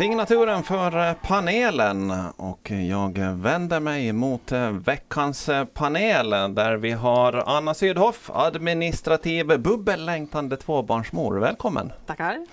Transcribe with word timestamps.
Signaturen 0.00 0.62
för 0.62 1.14
panelen 1.14 2.10
och 2.36 2.70
jag 2.70 3.18
vänder 3.18 3.80
mig 3.80 4.12
mot 4.12 4.52
veckans 4.84 5.50
panel 5.74 6.30
där 6.30 6.76
vi 6.76 6.90
har 6.90 7.32
Anna 7.46 7.74
Sydhoff, 7.74 8.30
administrativ 8.34 9.46
bubbellängtande 9.46 10.56
tvåbarnsmor. 10.56 11.38
Välkommen! 11.38 11.92
Tackar! 12.06 12.46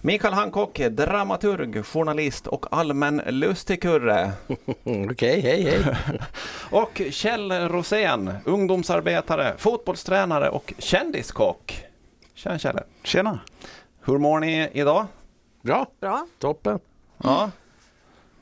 Mikael 0.00 0.34
Hancock, 0.34 0.80
dramaturg, 0.90 1.84
journalist 1.84 2.46
och 2.46 2.66
allmän 2.70 3.22
lustigkurre. 3.26 4.32
Okej, 4.84 5.06
okay, 5.06 5.40
hej 5.40 5.62
hej! 5.62 5.96
och 6.70 7.02
Kjell 7.10 7.52
Rosén, 7.52 8.32
ungdomsarbetare, 8.44 9.54
fotbollstränare 9.58 10.48
och 10.48 10.74
kändiskock. 10.78 11.84
Tjena 12.34 12.58
Kjell! 12.58 12.78
Tjena! 13.02 13.38
Hur 14.04 14.18
mår 14.18 14.40
ni 14.40 14.68
idag? 14.72 15.06
Bra. 15.62 15.86
Bra. 16.00 16.26
Toppen. 16.38 16.78
Ja. 17.18 17.50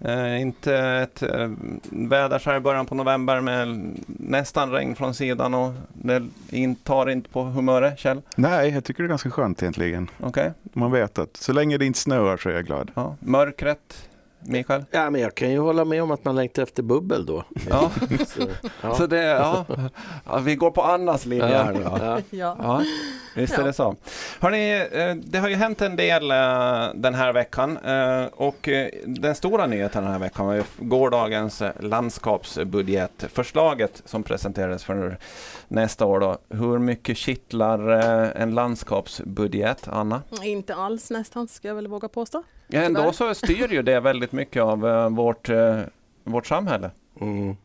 Eh, 0.01 0.41
inte 0.41 0.77
ett 0.77 1.23
eh, 1.23 1.51
väder 1.91 2.39
så 2.39 2.51
här 2.51 2.57
i 2.57 2.61
början 2.61 2.87
på 2.87 2.95
november 2.95 3.41
med 3.41 3.97
nästan 4.07 4.71
regn 4.71 4.97
från 4.97 5.15
sidan 5.15 5.55
och 5.55 5.73
det 5.93 6.27
in, 6.51 6.75
tar 6.75 7.11
inte 7.11 7.31
på 7.31 7.43
humöret, 7.43 7.99
Kjell? 7.99 8.23
Nej, 8.37 8.71
jag 8.71 8.85
tycker 8.85 9.03
det 9.03 9.07
är 9.07 9.09
ganska 9.09 9.31
skönt 9.31 9.63
egentligen. 9.63 10.11
Okay. 10.21 10.51
Man 10.63 10.91
vet 10.93 11.19
att 11.19 11.37
så 11.37 11.53
länge 11.53 11.79
det 11.79 11.87
inte 11.87 11.99
snöar 11.99 12.37
så 12.37 12.49
är 12.49 12.53
jag 12.53 12.67
glad. 12.67 12.91
Ja. 12.95 13.17
Mörkret, 13.21 14.09
Mikael? 14.41 14.85
Ja, 14.91 15.11
men 15.11 15.21
jag 15.21 15.35
kan 15.35 15.51
ju 15.51 15.59
hålla 15.59 15.85
med 15.85 16.03
om 16.03 16.11
att 16.11 16.25
man 16.25 16.37
längtar 16.37 16.63
efter 16.63 16.83
bubbel 16.83 17.27
då. 17.27 17.45
Ja. 17.71 17.91
så, 18.27 18.41
ja. 18.83 18.95
så 18.95 19.07
det, 19.07 19.23
ja. 19.23 19.65
ja. 20.25 20.39
vi 20.39 20.57
går 20.57 20.71
på 20.71 20.83
Annas 20.83 21.27
linje 21.27 21.47
här 21.47 21.81
ja. 21.85 22.21
ja. 22.31 22.57
ja. 22.63 22.83
Visst 23.41 23.59
är 23.59 23.65
det 23.65 23.73
så. 23.73 23.97
Hörrni, 24.41 24.87
eh, 24.93 25.15
det 25.15 25.39
har 25.39 25.49
ju 25.49 25.55
hänt 25.55 25.83
en 25.83 25.97
del 25.97 26.31
eh, 26.31 26.37
den 26.95 27.15
här 27.15 27.33
veckan 27.33 27.77
eh, 27.77 28.25
och 28.25 28.69
den 29.07 29.35
stora 29.35 29.67
nyheten 29.67 30.03
den 30.03 30.13
här 30.13 30.19
veckan 30.19 30.47
var 30.47 30.55
ju 30.55 30.63
gårdagens 30.79 31.63
landskapsbudgetförslaget 31.81 34.03
som 34.05 34.23
presenterades 34.23 34.85
för 34.85 35.19
nästa 35.69 36.05
år. 36.05 36.21
Då. 36.21 36.39
Hur 36.49 36.79
mycket 36.79 37.17
kittlar 37.17 37.89
en 38.37 38.55
landskapsbudget, 38.55 39.89
Anna? 39.89 40.23
Inte 40.43 40.75
alls 40.75 41.11
nästan, 41.11 41.49
ska 41.49 41.69
jag 41.69 41.75
väl 41.75 41.87
våga 41.87 42.09
påstå. 42.09 42.43
Ändå 42.73 43.13
så 43.13 43.35
styr 43.35 43.73
ju 43.73 43.83
det 43.83 44.01
väldigt 44.01 44.33
mycket 44.33 44.63
av 44.63 44.81
vårt, 45.13 45.49
vårt 46.25 46.47
samhälle. 46.47 46.91
Mm. 47.21 47.57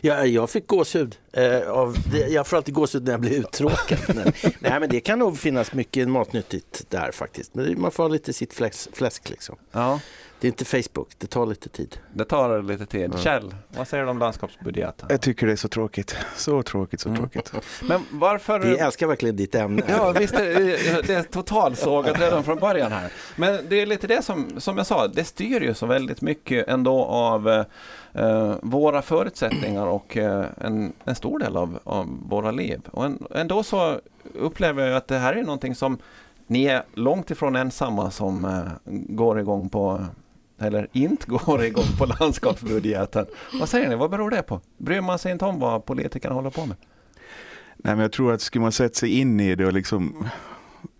Ja, 0.00 0.26
jag 0.26 0.50
fick 0.50 0.66
gåshud. 0.66 1.16
Eh, 1.32 1.70
av, 1.70 1.96
jag 2.28 2.46
får 2.46 2.56
alltid 2.56 2.74
gåshud 2.74 3.04
när 3.04 3.12
jag 3.12 3.20
blir 3.20 3.38
uttråkad. 3.38 3.98
nej, 4.58 4.80
men 4.80 4.88
det 4.88 5.00
kan 5.00 5.18
nog 5.18 5.38
finnas 5.38 5.72
mycket 5.72 6.08
matnyttigt 6.08 6.90
där 6.90 7.10
faktiskt. 7.12 7.54
Men 7.54 7.80
man 7.80 7.90
får 7.90 8.02
ha 8.02 8.08
lite 8.08 8.32
sitt 8.32 8.54
fläsk. 8.54 8.96
fläsk 8.96 9.30
liksom. 9.30 9.56
ja. 9.72 10.00
Det 10.44 10.48
är 10.48 10.50
inte 10.50 10.64
Facebook, 10.64 11.08
det 11.18 11.26
tar 11.26 11.46
lite 11.46 11.68
tid. 11.68 11.98
Det 12.12 12.24
tar 12.24 12.62
lite 12.62 12.86
tid. 12.86 13.10
Ja. 13.14 13.18
Kjell, 13.18 13.54
vad 13.68 13.88
säger 13.88 14.04
du 14.04 14.10
om 14.10 14.18
landskapsbudgeten? 14.18 15.08
Jag 15.10 15.20
tycker 15.20 15.46
det 15.46 15.52
är 15.52 15.56
så 15.56 15.68
tråkigt. 15.68 16.16
Så 16.36 16.62
tråkigt, 16.62 17.00
så 17.00 17.08
mm. 17.08 17.20
tråkigt. 17.20 17.52
Men 17.82 18.04
varför... 18.10 18.60
Vi 18.60 18.78
älskar 18.78 19.06
verkligen 19.06 19.36
ditt 19.36 19.54
ämne. 19.54 19.82
Ja, 19.88 20.12
visst 20.12 20.34
är 20.34 21.02
det 21.06 21.14
är 21.14 21.22
totalsågat 21.22 22.20
redan 22.20 22.44
från 22.44 22.58
början 22.58 22.92
här. 22.92 23.12
Men 23.36 23.68
det 23.68 23.82
är 23.82 23.86
lite 23.86 24.06
det 24.06 24.24
som, 24.24 24.60
som 24.60 24.76
jag 24.76 24.86
sa, 24.86 25.08
det 25.08 25.24
styr 25.24 25.60
ju 25.60 25.74
så 25.74 25.86
väldigt 25.86 26.20
mycket 26.20 26.68
ändå 26.68 27.04
av 27.04 27.48
eh, 28.12 28.54
våra 28.62 29.02
förutsättningar 29.02 29.86
och 29.86 30.16
eh, 30.16 30.46
en, 30.60 30.92
en 31.04 31.14
stor 31.14 31.38
del 31.38 31.56
av, 31.56 31.78
av 31.84 32.06
våra 32.28 32.50
liv. 32.50 32.80
Och 32.90 33.04
en, 33.04 33.26
ändå 33.34 33.62
så 33.62 34.00
upplever 34.34 34.86
jag 34.86 34.96
att 34.96 35.08
det 35.08 35.18
här 35.18 35.32
är 35.32 35.42
någonting 35.42 35.74
som 35.74 35.98
ni 36.46 36.64
är 36.64 36.82
långt 36.94 37.30
ifrån 37.30 37.56
ensamma 37.56 38.10
som 38.10 38.44
eh, 38.44 38.92
går 39.08 39.40
igång 39.40 39.68
på 39.68 40.06
eller 40.58 40.88
inte 40.92 41.26
går 41.26 41.64
igång 41.64 41.96
på 41.98 42.06
landskapsbudgeten. 42.06 43.26
Vad 43.60 43.68
säger 43.68 43.88
ni, 43.88 43.94
vad 43.94 44.10
beror 44.10 44.30
det 44.30 44.42
på? 44.42 44.60
Bryr 44.76 45.00
man 45.00 45.18
sig 45.18 45.32
inte 45.32 45.44
om 45.44 45.60
vad 45.60 45.84
politikerna 45.84 46.34
håller 46.34 46.50
på 46.50 46.66
med? 46.66 46.76
Nej, 47.76 47.94
men 47.94 47.98
jag 47.98 48.12
tror 48.12 48.32
att 48.32 48.40
skulle 48.40 48.62
man 48.62 48.72
sätta 48.72 48.94
sig 48.94 49.18
in 49.18 49.40
i 49.40 49.54
det 49.54 49.66
och 49.66 49.72
liksom 49.72 50.28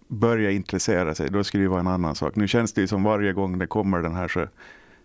börja 0.08 0.50
intressera 0.50 1.14
sig, 1.14 1.30
då 1.30 1.44
skulle 1.44 1.62
det 1.62 1.68
vara 1.68 1.80
en 1.80 1.86
annan 1.86 2.14
sak. 2.14 2.36
Nu 2.36 2.48
känns 2.48 2.72
det 2.72 2.80
ju 2.80 2.86
som 2.86 3.02
varje 3.02 3.32
gång 3.32 3.58
det 3.58 3.66
kommer 3.66 3.98
den 3.98 4.14
här 4.14 4.28
så 4.28 4.46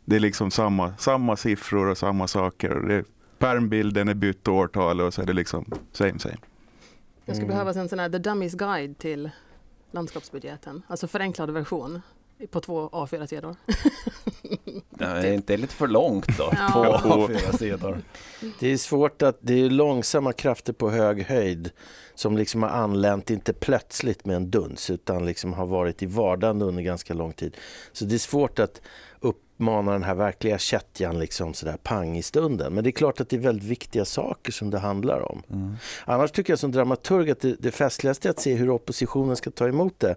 det 0.06 0.16
är 0.16 0.20
liksom 0.20 0.52
samma, 0.52 0.94
samma 0.98 1.36
siffror 1.36 1.88
och 1.88 1.98
samma 1.98 2.28
saker. 2.28 2.70
Det, 2.76 3.04
pärmbilden 3.38 4.08
är 4.08 4.14
bytt 4.14 4.48
årtal 4.48 5.02
och 5.02 5.14
så 5.14 5.22
är 5.22 5.26
det 5.26 5.34
liksom 5.34 5.66
same 5.92 6.20
same. 6.20 6.38
Det 7.26 7.31
skulle 7.36 7.46
mm. 7.46 7.48
behövas 7.48 7.78
en 7.78 7.90
sån 7.90 8.00
här 8.00 8.10
The 8.10 8.18
Dummies 8.18 8.54
Guide 8.54 8.98
till 8.98 9.30
landskapsbudgeten, 9.92 10.81
alltså 10.88 11.08
förenklad 11.08 11.52
version 11.52 12.02
på 12.47 12.61
två 12.61 12.89
A4-sidor. 12.89 13.55
Ja, 15.00 15.05
är 15.05 15.33
inte 15.33 15.57
lite 15.57 15.73
för 15.73 15.88
långt 15.88 16.38
då? 16.38 16.53
Ja. 16.57 17.00
Två 17.03 17.27
A4-sidor. 17.27 18.01
Det 18.59 18.67
är 18.67 18.77
svårt 18.77 19.22
att, 19.22 19.38
det 19.41 19.53
är 19.53 19.69
långsamma 19.69 20.33
krafter 20.33 20.73
på 20.73 20.89
hög 20.89 21.23
höjd 21.23 21.72
som 22.16 22.38
liksom 22.38 22.63
har 22.63 22.69
anlänt, 22.69 23.29
inte 23.29 23.53
plötsligt 23.53 24.25
med 24.25 24.35
en 24.35 24.51
duns, 24.51 24.89
utan 24.89 25.25
liksom 25.25 25.53
har 25.53 25.66
varit 25.66 26.03
i 26.03 26.05
vardagen 26.05 26.61
under 26.61 26.83
ganska 26.83 27.13
lång 27.13 27.33
tid. 27.33 27.57
Så 27.91 28.05
det 28.05 28.16
är 28.16 28.19
svårt 28.19 28.59
att 28.59 28.81
uppmana 29.19 29.91
den 29.91 30.03
här 30.03 30.16
verkliga 30.16 30.57
kättjan 30.57 31.19
liksom 31.19 31.53
sådär 31.53 31.77
pang 31.83 32.17
i 32.17 32.23
stunden. 32.23 32.73
Men 32.73 32.83
det 32.83 32.89
är 32.89 32.91
klart 32.91 33.21
att 33.21 33.29
det 33.29 33.35
är 33.35 33.39
väldigt 33.39 33.69
viktiga 33.69 34.06
saker 34.06 34.51
som 34.51 34.69
det 34.69 34.79
handlar 34.79 35.31
om. 35.31 35.44
Mm. 35.50 35.75
Annars 36.06 36.31
tycker 36.31 36.53
jag 36.53 36.59
som 36.59 36.71
dramaturg 36.71 37.31
att 37.31 37.39
det, 37.39 37.56
det 37.59 37.71
festligaste 37.71 38.27
är 38.27 38.29
att 38.29 38.39
se 38.39 38.53
hur 38.53 38.69
oppositionen 38.69 39.35
ska 39.35 39.51
ta 39.51 39.67
emot 39.67 40.00
det. 40.00 40.16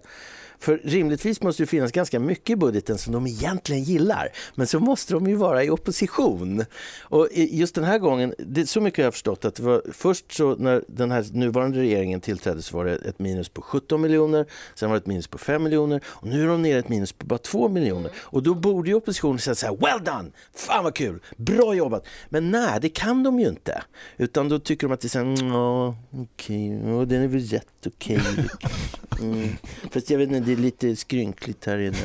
För 0.63 0.81
rimligtvis 0.83 1.41
måste 1.41 1.63
det 1.63 1.67
finnas 1.67 1.91
ganska 1.91 2.19
mycket 2.19 2.49
i 2.49 2.55
budgeten 2.55 2.97
som 2.97 3.13
de 3.13 3.27
egentligen 3.27 3.83
gillar. 3.83 4.29
Men 4.55 4.67
så 4.67 4.79
måste 4.79 5.13
de 5.13 5.27
ju 5.27 5.35
vara 5.35 5.63
i 5.63 5.69
opposition. 5.69 6.65
Och 7.01 7.27
just 7.33 7.75
den 7.75 7.83
här 7.83 7.99
gången, 7.99 8.33
det, 8.37 8.67
så 8.67 8.81
mycket 8.81 8.97
har 8.97 9.03
jag 9.03 9.13
förstått 9.13 9.45
att 9.45 9.55
det 9.55 9.63
var 9.63 9.81
först 9.93 10.31
så 10.31 10.55
när 10.55 10.83
den 10.87 11.11
här 11.11 11.25
nuvarande 11.31 11.79
regeringen 11.79 12.21
tillträdde 12.21 12.61
så 12.61 12.77
var 12.77 12.85
det 12.85 12.95
ett 12.95 13.19
minus 13.19 13.49
på 13.49 13.61
17 13.61 14.01
miljoner, 14.01 14.45
sen 14.75 14.89
var 14.89 14.95
det 14.95 15.01
ett 15.01 15.07
minus 15.07 15.27
på 15.27 15.37
5 15.37 15.63
miljoner 15.63 16.01
och 16.05 16.27
nu 16.27 16.43
är 16.43 16.47
de 16.47 16.61
nere 16.61 16.79
ett 16.79 16.89
minus 16.89 17.13
på 17.13 17.25
bara 17.25 17.39
2 17.39 17.69
miljoner. 17.69 18.11
Och 18.17 18.43
då 18.43 18.53
borde 18.53 18.89
ju 18.89 18.95
oppositionen 18.95 19.39
säga 19.39 19.55
så 19.55 19.65
här, 19.65 19.75
well 19.75 20.03
done, 20.03 20.31
fan 20.55 20.83
vad 20.83 20.95
kul, 20.95 21.19
bra 21.37 21.73
jobbat. 21.73 22.05
Men 22.29 22.51
nej, 22.51 22.79
det 22.81 22.89
kan 22.89 23.23
de 23.23 23.39
ju 23.39 23.47
inte. 23.47 23.83
Utan 24.17 24.49
då 24.49 24.59
tycker 24.59 24.87
de 24.87 24.93
att 24.93 25.01
det 25.01 25.07
är 25.07 25.09
så 25.09 25.19
här, 25.19 25.95
okej, 26.23 26.77
okay, 26.77 27.05
den 27.05 27.23
är 27.23 27.27
väl 27.27 27.41
rätt 27.41 27.67
okej. 27.85 28.17
Okay. 28.17 28.45
Mm. 29.21 29.49
Fast 29.91 30.09
jag 30.09 30.17
vet 30.17 30.31
inte, 30.31 30.39
det 30.39 30.51
är 30.51 30.57
lite 30.57 30.95
skrynkligt 30.95 31.65
här 31.65 31.77
inne. 31.77 31.97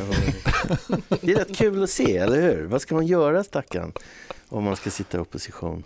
Det 1.21 1.33
är 1.33 1.37
rätt 1.37 1.57
kul 1.57 1.83
att 1.83 1.91
se, 1.91 2.17
eller 2.17 2.41
hur? 2.43 2.65
Vad 2.65 2.83
ska 2.83 2.95
man 2.95 3.07
göra 3.07 3.45
stackarn 3.45 3.93
om 4.49 4.65
man 4.65 4.77
ska 4.77 4.91
sitta 4.91 5.19
i 5.19 5.21
opposition? 5.21 5.85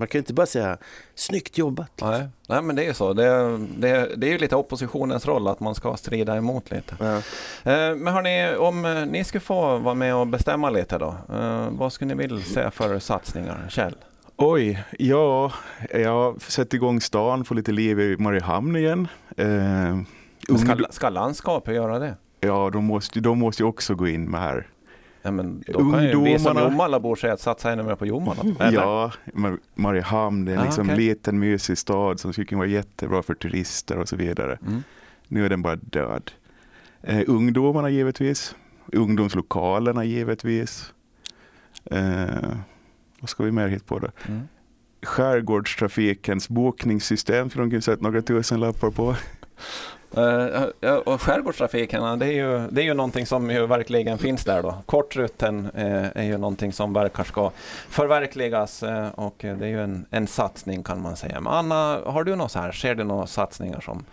Man 0.00 0.08
kan 0.08 0.18
ju 0.18 0.20
inte 0.20 0.34
bara 0.34 0.46
säga 0.46 0.78
snyggt 1.14 1.58
jobbat. 1.58 1.90
Nej, 2.02 2.28
nej 2.48 2.62
men 2.62 2.76
det 2.76 2.82
är 2.82 2.86
ju 2.86 2.94
så. 2.94 3.12
Det, 3.12 3.58
det, 3.58 4.16
det 4.16 4.26
är 4.26 4.30
ju 4.30 4.38
lite 4.38 4.56
oppositionens 4.56 5.26
roll 5.26 5.48
att 5.48 5.60
man 5.60 5.74
ska 5.74 5.96
strida 5.96 6.36
emot 6.36 6.70
lite. 6.70 6.96
Ja. 7.00 7.16
Eh, 7.72 7.96
men 7.96 8.06
hörni, 8.06 8.56
om 8.56 8.84
eh, 8.84 9.06
ni 9.06 9.24
skulle 9.24 9.40
få 9.40 9.78
vara 9.78 9.94
med 9.94 10.14
och 10.14 10.26
bestämma 10.26 10.70
lite 10.70 10.98
då. 10.98 11.16
Eh, 11.32 11.68
vad 11.70 11.92
skulle 11.92 12.14
ni 12.14 12.22
vilja 12.22 12.44
se 12.44 12.70
för 12.70 12.98
satsningar? 12.98 13.66
Kjell? 13.68 13.94
Oj, 14.36 14.84
ja, 14.98 15.52
jag 15.90 16.42
satt 16.42 16.74
igång 16.74 17.00
stan, 17.00 17.44
få 17.44 17.54
lite 17.54 17.72
liv 17.72 18.00
i 18.00 18.16
Mariehamn 18.16 18.76
igen. 18.76 19.08
Ska, 20.58 20.76
ska 20.90 21.08
landskapet 21.08 21.74
göra 21.74 21.98
det? 21.98 22.16
Ja, 22.40 22.70
de 22.70 22.84
måste, 22.84 23.20
de 23.20 23.38
måste 23.38 23.62
ju 23.62 23.66
också 23.66 23.94
gå 23.94 24.08
in 24.08 24.30
med 24.30 24.40
här. 24.40 24.66
Ja, 25.22 25.30
men 25.30 25.64
då 25.66 25.92
kan 25.92 26.04
ju 26.04 26.20
vi 26.20 26.38
som 26.38 26.58
Jomalabor 26.58 27.16
säga 27.16 27.32
att 27.32 27.40
satsa 27.40 27.72
ännu 27.72 27.82
mer 27.82 27.94
på 27.94 28.06
Jomala. 28.06 28.42
Ja, 28.72 29.12
Mariehamn 29.74 30.48
är 30.48 30.56
en 30.56 30.64
liksom 30.64 30.90
ah, 30.90 30.92
okay. 30.92 31.06
liten 31.06 31.38
mysig 31.38 31.78
stad 31.78 32.20
som 32.20 32.32
skulle 32.32 32.46
kunna 32.46 32.58
vara 32.58 32.68
jättebra 32.68 33.22
för 33.22 33.34
turister 33.34 33.98
och 33.98 34.08
så 34.08 34.16
vidare. 34.16 34.58
Mm. 34.66 34.82
Nu 35.28 35.44
är 35.44 35.48
den 35.48 35.62
bara 35.62 35.76
död. 35.76 36.30
Eh, 37.02 37.22
ungdomarna 37.26 37.90
givetvis. 37.90 38.54
Ungdomslokalerna 38.92 40.04
givetvis. 40.04 40.92
Eh, 41.84 42.56
vad 43.20 43.30
ska 43.30 43.44
vi 43.44 43.52
mer 43.52 43.68
hit 43.68 43.86
på 43.86 43.98
då? 43.98 44.08
Mm. 44.28 44.48
Skärgårdstrafikens 45.02 46.48
bokningssystem 46.48 47.50
skulle 47.50 47.64
de 47.64 47.70
kunna 47.70 47.82
sätta 47.82 48.02
några 48.02 48.22
tusen 48.22 48.60
lappar 48.60 48.90
på. 48.90 49.16
Uh, 50.16 50.94
och 50.94 51.22
skärgårdstrafiken, 51.22 52.18
det 52.18 52.26
är, 52.26 52.32
ju, 52.32 52.68
det 52.70 52.80
är 52.80 52.84
ju 52.84 52.94
någonting 52.94 53.26
som 53.26 53.50
ju 53.50 53.66
verkligen 53.66 54.18
finns 54.18 54.44
där 54.44 54.62
då. 54.62 54.74
Kortrutten 54.86 55.66
uh, 55.66 56.08
är 56.14 56.22
ju 56.22 56.38
någonting 56.38 56.72
som 56.72 56.92
verkar 56.92 57.24
ska 57.24 57.50
förverkligas 57.88 58.82
uh, 58.82 59.08
och 59.08 59.34
det 59.38 59.48
är 59.48 59.68
ju 59.68 59.82
en, 59.82 60.06
en 60.10 60.26
satsning 60.26 60.82
kan 60.82 61.02
man 61.02 61.16
säga. 61.16 61.40
Men 61.40 61.52
Anna, 61.52 62.00
har 62.04 62.24
du 62.24 62.36
något 62.36 62.52
så 62.52 62.58
här, 62.58 62.72
ser 62.72 62.94
du 62.94 63.04
några 63.04 63.26
satsningar 63.26 63.80
som 63.80 64.04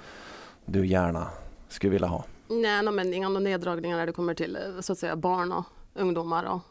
du 0.66 0.88
gärna 0.88 1.28
skulle 1.70 1.92
vilja 1.92 2.08
ha? 2.08 2.24
Nej, 2.48 2.84
no, 2.84 2.92
men 2.92 3.14
inga 3.14 3.30
neddragningar 3.30 3.98
när 3.98 4.06
det 4.06 4.12
kommer 4.12 4.34
till 4.34 4.58
så 4.80 4.94
att 4.94 5.00
säga 5.00 5.16
barn 5.16 5.52
och 5.52 5.64
ungdomar 5.94 6.44
och 6.44 6.62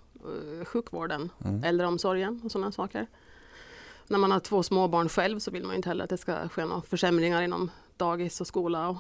sjukvården, 0.67 1.31
mm. 1.44 1.64
äldreomsorgen 1.64 2.40
och 2.44 2.52
sådana 2.52 2.72
saker. 2.72 3.06
När 4.08 4.19
man 4.19 4.31
har 4.31 4.40
två 4.40 4.62
små 4.62 4.88
barn 4.88 5.08
själv 5.08 5.38
så 5.38 5.50
vill 5.50 5.64
man 5.64 5.76
inte 5.76 5.88
heller 5.88 6.05
att 6.05 6.11
det 6.11 6.19
ska 6.19 6.49
ske 6.49 6.64
några 6.64 6.82
försämringar 6.82 7.43
inom 7.43 7.70
dagis 7.96 8.40
och 8.40 8.46
skola 8.46 8.88
och 8.88 8.96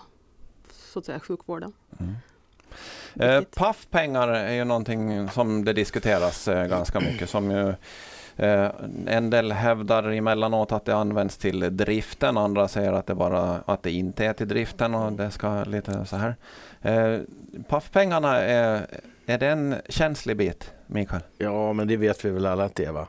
så 0.72 0.98
att 0.98 1.04
säga 1.04 1.20
sjukvården. 1.20 1.72
Mm. 2.00 2.14
Eh. 3.20 3.42
Paffpengar 3.56 4.28
är 4.28 4.54
ju 4.54 4.64
någonting 4.64 5.28
som 5.28 5.64
det 5.64 5.72
diskuteras 5.72 6.48
eh, 6.48 6.66
ganska 6.66 7.00
mycket. 7.00 7.30
Som 7.30 7.50
ju, 7.50 7.68
eh, 8.36 8.70
en 9.06 9.30
del 9.30 9.52
hävdar 9.52 10.12
emellanåt 10.12 10.72
att 10.72 10.84
det 10.84 10.96
används 10.96 11.36
till 11.36 11.76
driften, 11.76 12.36
andra 12.36 12.68
säger 12.68 12.92
att 12.92 13.06
det, 13.06 13.14
bara, 13.14 13.60
att 13.66 13.82
det 13.82 13.90
inte 13.90 14.24
är 14.24 14.32
till 14.32 14.48
driften 14.48 14.94
och 14.94 15.12
det 15.12 15.30
ska 15.30 15.64
lite 15.64 16.06
så 16.06 16.16
här. 16.16 16.36
Eh, 16.82 17.20
Paffpengarna, 17.68 18.38
är, 18.38 18.86
är 19.26 19.38
det 19.38 19.46
en 19.46 19.74
känslig 19.88 20.36
bit, 20.36 20.72
Mikael? 20.86 21.22
Ja, 21.38 21.72
men 21.72 21.88
det 21.88 21.96
vet 21.96 22.24
vi 22.24 22.30
väl 22.30 22.46
alla 22.46 22.64
att 22.64 22.74
det 22.74 22.84
är 22.84 22.92
va? 22.92 23.06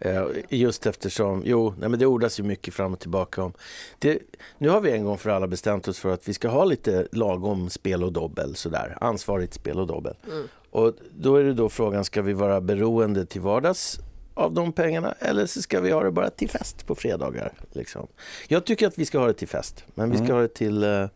Eh, 0.00 0.26
Just 0.48 0.86
eftersom, 0.86 1.42
jo, 1.44 1.74
nej 1.78 1.88
men 1.88 1.98
det 1.98 2.06
ordas 2.06 2.40
ju 2.40 2.42
mycket 2.42 2.74
fram 2.74 2.92
och 2.92 2.98
tillbaka 3.00 3.42
om. 3.42 3.52
Det, 3.98 4.18
nu 4.58 4.68
har 4.68 4.80
vi 4.80 4.90
en 4.90 5.04
gång 5.04 5.18
för 5.18 5.30
alla 5.30 5.46
bestämt 5.46 5.88
oss 5.88 5.98
för 5.98 6.12
att 6.12 6.28
vi 6.28 6.34
ska 6.34 6.48
ha 6.48 6.64
lite 6.64 7.06
lagom 7.12 7.70
spel 7.70 8.04
och 8.04 8.12
dobbel 8.12 8.54
sådär, 8.54 8.96
ansvarigt 9.00 9.54
spel 9.54 9.78
och 9.78 9.86
dobbel. 9.86 10.14
Mm. 10.32 10.48
Och 10.70 10.94
då 11.10 11.36
är 11.36 11.44
det 11.44 11.54
då 11.54 11.68
frågan, 11.68 12.04
ska 12.04 12.22
vi 12.22 12.32
vara 12.32 12.60
beroende 12.60 13.26
till 13.26 13.40
vardags 13.40 13.98
av 14.34 14.52
de 14.54 14.72
pengarna 14.72 15.12
eller 15.18 15.46
så 15.46 15.62
ska 15.62 15.80
vi 15.80 15.90
ha 15.90 16.02
det 16.02 16.10
bara 16.10 16.30
till 16.30 16.48
fest 16.50 16.86
på 16.86 16.94
fredagar? 16.94 17.52
Liksom. 17.72 18.06
Jag 18.48 18.64
tycker 18.64 18.86
att 18.86 18.98
vi 18.98 19.04
ska 19.06 19.18
ha 19.18 19.26
det 19.26 19.32
till 19.32 19.48
fest, 19.48 19.84
men 19.94 20.10
vi 20.10 20.16
ska 20.16 20.24
Mm. 20.24 20.36
ha 20.36 20.42
det 20.42 20.54
till 20.54 20.82
eh, 20.82 21.06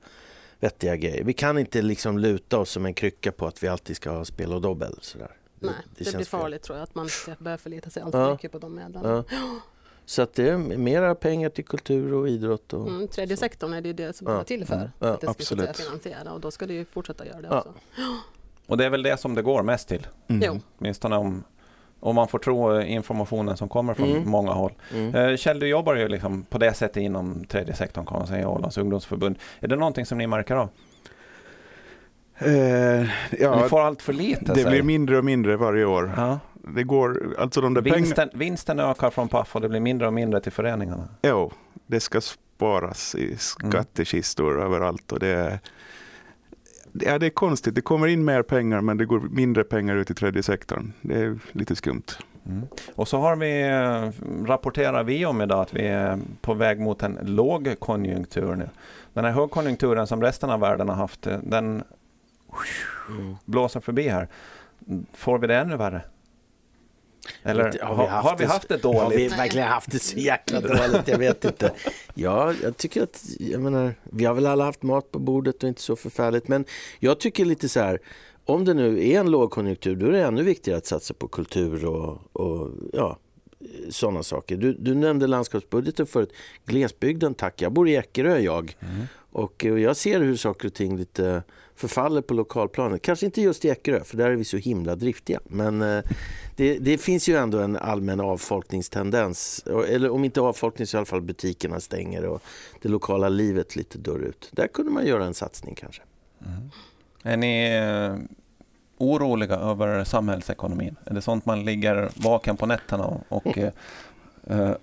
vettiga 0.60 0.96
grejer. 0.96 1.24
Vi 1.24 1.32
kan 1.32 1.58
inte 1.58 1.82
liksom 1.82 2.18
luta 2.18 2.58
oss 2.58 2.70
som 2.70 2.86
en 2.86 2.94
krycka 2.94 3.32
på 3.32 3.46
att 3.46 3.62
vi 3.62 3.68
alltid 3.68 3.96
ska 3.96 4.10
ha 4.10 4.24
spel 4.24 4.52
och 4.52 4.60
dobbel. 4.60 4.98
Sådär. 5.00 5.30
Nej, 5.66 5.74
det, 5.98 6.04
känns 6.04 6.16
blir 6.16 6.24
fel. 6.24 6.40
farligt 6.40 6.62
tror 6.62 6.78
jag 6.78 6.82
att 6.82 6.94
man 6.94 7.08
ska 7.08 7.34
börja 7.38 7.58
förlita 7.58 7.90
sig 7.90 8.02
allt 8.02 8.12
för 8.12 8.22
Ja. 8.24 8.30
mycket 8.32 8.52
på 8.52 8.58
de 8.58 8.74
medlen. 8.74 9.04
Ja. 9.04 9.24
Så 10.06 10.22
att 10.22 10.34
det 10.34 10.48
är 10.48 10.56
mera 10.58 11.14
pengar 11.14 11.48
till 11.48 11.64
kultur 11.64 12.12
och 12.14 12.28
idrott. 12.28 12.72
Och, 12.72 12.88
Mm, 12.88 13.08
tredje 13.08 13.36
sektorn 13.36 13.72
är 13.72 13.80
det 13.80 13.88
ju 13.88 13.92
det 13.94 14.16
som 14.16 14.26
Ja. 14.26 14.32
det 14.38 14.44
till 14.44 14.64
för. 14.66 14.74
Mm. 14.74 14.88
Ja, 14.98 15.08
att 15.08 15.20
det 15.20 15.26
ska 15.26 15.34
så 15.44 15.54
att 15.54 15.58
säga 15.60 15.70
absolut. 15.70 15.88
finansiera 15.88 16.32
och 16.32 16.40
då 16.40 16.50
ska 16.50 16.66
det 16.66 16.74
ju 16.74 16.84
fortsätta 16.84 17.26
göra 17.26 17.40
det 17.40 17.48
Ja. 17.50 17.58
också. 17.58 17.72
Och 18.66 18.76
det 18.76 18.84
är 18.84 18.90
väl 18.90 19.02
det 19.02 19.16
som 19.20 19.34
det 19.34 19.42
går 19.42 19.62
mest 19.62 19.88
till, 19.88 20.06
Mm. 20.28 20.60
Åtminstone 20.78 21.16
om, 21.16 21.44
om 22.00 22.14
man 22.14 22.28
får 22.28 22.38
tro 22.38 22.76
eh, 22.76 22.92
informationen 22.92 23.56
som 23.56 23.68
kommer 23.68 23.94
från 23.94 24.10
Mm. 24.10 24.28
många 24.30 24.52
håll. 24.52 24.72
Mm. 24.92 25.14
Eh, 25.14 25.36
Kjell, 25.36 25.58
du 25.58 25.66
jobbar 25.68 25.94
ju 25.94 26.08
liksom 26.08 26.42
på 26.42 26.58
det 26.58 26.74
sättet 26.74 26.96
inom 26.96 27.44
tredje 27.44 27.74
sektorn 27.74 28.06
kan 28.06 28.18
man 28.18 28.26
säga, 28.26 28.48
Ålands 28.48 28.78
ungdomsförbund. 28.78 29.36
Är 29.60 29.68
det 29.68 29.76
någonting 29.76 30.06
som 30.06 30.18
ni 30.18 30.26
märker 30.26 30.54
av? 30.56 30.68
Eh, 32.38 32.48
Ni 32.50 33.08
ja, 33.40 33.68
får 33.68 33.80
allt 33.80 34.02
för 34.02 34.12
lite? 34.12 34.44
det 34.44 34.54
säger- 34.54 34.70
blir 34.70 34.82
mindre 34.82 35.18
och 35.18 35.24
mindre 35.24 35.56
varje 35.56 35.84
år. 35.84 36.12
ja. 36.16 36.38
Det 36.74 36.82
går, 36.82 37.34
alltså 37.38 37.60
de 37.60 37.74
där 37.74 37.82
vinsten, 37.82 38.30
vinsten 38.34 38.80
ökar 38.80 39.10
från 39.10 39.28
Paf 39.28 39.54
och 39.56 39.60
det 39.60 39.68
blir 39.68 39.80
mindre 39.80 40.06
och 40.06 40.12
mindre 40.12 40.40
till 40.40 40.52
föreningarna. 40.52 41.08
ja, 41.22 41.50
det 41.86 42.00
ska 42.00 42.20
sparas 42.20 43.14
i 43.14 43.36
skattekistor 43.36 44.62
överallt 44.62 45.12
och 45.12 45.18
det 45.20 45.28
är, 45.28 45.58
ja, 46.92 47.18
det 47.18 47.26
är 47.26 47.30
konstigt. 47.30 47.74
Det 47.74 47.80
kommer 47.80 48.06
in 48.06 48.24
mer 48.24 48.42
pengar 48.42 48.80
men 48.80 48.96
det 48.96 49.04
går 49.04 49.20
mindre 49.20 49.64
pengar 49.64 49.96
ut 49.96 50.10
i 50.10 50.14
tredje 50.14 50.42
sektorn. 50.42 50.92
Det 51.00 51.14
är 51.14 51.38
lite 51.52 51.76
skumt. 51.76 52.02
Mm. 52.46 52.62
Och 52.94 53.08
så 53.08 53.18
har 53.18 53.36
vi, 53.36 53.62
eh, 53.62 54.10
rapporterar 54.46 55.04
vi 55.04 55.26
om 55.26 55.40
idag 55.40 55.60
att 55.60 55.74
vi 55.74 55.86
är 55.86 56.18
på 56.40 56.54
väg 56.54 56.80
mot 56.80 57.02
en 57.02 57.18
lågkonjunktur 57.22 58.54
nu. 58.54 58.68
Den 59.12 59.24
här 59.24 59.32
högkonjunkturen 59.32 60.06
som 60.06 60.22
resten 60.22 60.50
av 60.50 60.60
världen 60.60 60.88
har 60.88 60.96
haft, 60.96 61.26
eh, 61.26 61.38
den 61.42 61.82
Mm. 63.08 63.36
blåser 63.44 63.80
förbi 63.80 64.08
här. 64.08 64.28
Får 65.12 65.38
vi 65.38 65.46
det 65.46 65.56
ännu 65.56 65.76
värre? 65.76 66.02
Eller 67.42 67.78
Har 67.82 67.94
har 67.94 68.04
vi 68.04 68.08
haft 68.10 68.28
har 68.28 68.36
vi 68.38 68.44
det- 68.44 68.50
haft 68.52 68.68
det 68.68 68.84
Har 68.84 69.10
vi 69.10 69.16
dåligt? 69.16 69.38
verkligen 69.38 69.68
haft 69.68 69.90
det 69.90 69.98
så 69.98 70.16
jäkla 70.18 70.60
dåligt? 70.60 71.08
Jag 71.08 71.18
vet 71.18 71.44
inte. 71.44 71.72
Ja, 72.14 72.52
jag 72.62 72.76
tycker 72.76 73.02
att, 73.02 73.24
jag 73.38 73.60
menar, 73.60 73.94
vi 74.02 74.24
har 74.24 74.34
väl 74.34 74.46
alla 74.46 74.64
haft 74.64 74.82
mat 74.82 75.10
på 75.12 75.18
bordet 75.18 75.62
och 75.62 75.68
inte 75.68 75.82
så 75.82 75.96
förfärligt. 75.96 76.48
Men 76.48 76.64
jag 76.98 77.20
tycker 77.20 77.44
lite 77.44 77.68
så 77.68 77.80
här, 77.80 77.98
om 78.44 78.64
det 78.64 78.74
nu 78.74 79.08
är 79.08 79.20
en 79.20 79.30
lågkonjunktur, 79.30 79.96
då 79.96 80.06
är 80.06 80.10
det 80.10 80.22
ännu 80.22 80.42
viktigare 80.42 80.78
att 80.78 80.86
satsa 80.86 81.14
på 81.14 81.28
kultur 81.28 81.84
och, 81.84 82.36
och 82.36 82.70
ja, 82.92 83.18
sådana 83.90 84.22
saker. 84.22 84.56
Du, 84.56 84.72
du 84.72 84.94
nämnde 84.94 85.26
landskapsbudgeten 85.26 86.06
förut. 86.06 86.32
Glesbygden, 86.66 87.34
tack. 87.34 87.62
Jag 87.62 87.72
bor 87.72 87.88
i 87.88 87.96
Eckerö, 87.96 88.38
jag. 88.38 88.76
Mm. 88.80 89.06
Och 89.32 89.64
eh, 89.64 89.78
jag 89.78 89.96
ser 89.96 90.20
hur 90.20 90.36
saker 90.36 90.68
och 90.68 90.74
ting 90.74 90.96
lite 90.96 91.42
förfaller 91.76 92.22
på 92.22 92.34
lokalplanet. 92.34 93.02
Kanske 93.02 93.26
inte 93.26 93.42
just 93.42 93.64
i 93.64 93.70
Eckerö, 93.70 94.04
för 94.04 94.16
där 94.16 94.30
är 94.30 94.36
vi 94.36 94.44
så 94.44 94.56
himla 94.56 94.96
driftiga. 94.96 95.40
Men 95.44 95.82
eh, 95.82 96.04
det, 96.56 96.78
det 96.78 96.98
finns 96.98 97.28
ju 97.28 97.36
ändå 97.36 97.58
en 97.58 97.76
allmän 97.76 98.20
avfolkningstendens. 98.20 99.64
Eller 99.88 100.10
om 100.10 100.24
inte 100.24 100.40
avfolkning 100.40 100.86
så 100.86 100.96
i 100.96 100.98
alla 100.98 101.06
fall 101.06 101.22
butikerna 101.22 101.80
stänger 101.80 102.24
och 102.24 102.42
det 102.82 102.88
lokala 102.88 103.28
livet 103.28 103.76
lite 103.76 103.98
dör 103.98 104.18
ut. 104.18 104.48
Där 104.52 104.66
kunde 104.66 104.92
man 104.92 105.06
göra 105.06 105.24
en 105.24 105.34
satsning 105.34 105.74
kanske. 105.74 106.02
Mm. 106.46 106.70
Är 107.22 107.36
ni 107.36 107.70
eh, 107.74 108.36
oroliga 108.98 109.56
över 109.56 110.04
samhällsekonomin? 110.04 110.96
Är 111.04 111.14
det 111.14 111.22
sånt 111.22 111.46
man 111.46 111.64
ligger 111.64 112.10
vaken 112.14 112.56
på 112.56 112.66
nätterna 112.66 113.20
och, 113.28 113.58
eh, 113.58 113.72
eh 114.46 114.74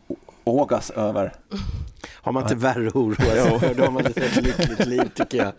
ågas 0.43 0.91
över? 0.91 1.33
Har 2.13 2.31
man 2.31 2.43
inte 2.43 2.55
värre 2.55 2.89
oroa 2.89 3.15
sig 3.15 3.59
för, 3.59 3.73
då 3.75 3.83
har 3.83 3.91
man 3.91 4.05
ett 4.05 4.17
rätt 4.17 4.35
lyckligt 4.43 4.85
liv 4.85 5.11
tycker 5.15 5.37
jag. 5.37 5.53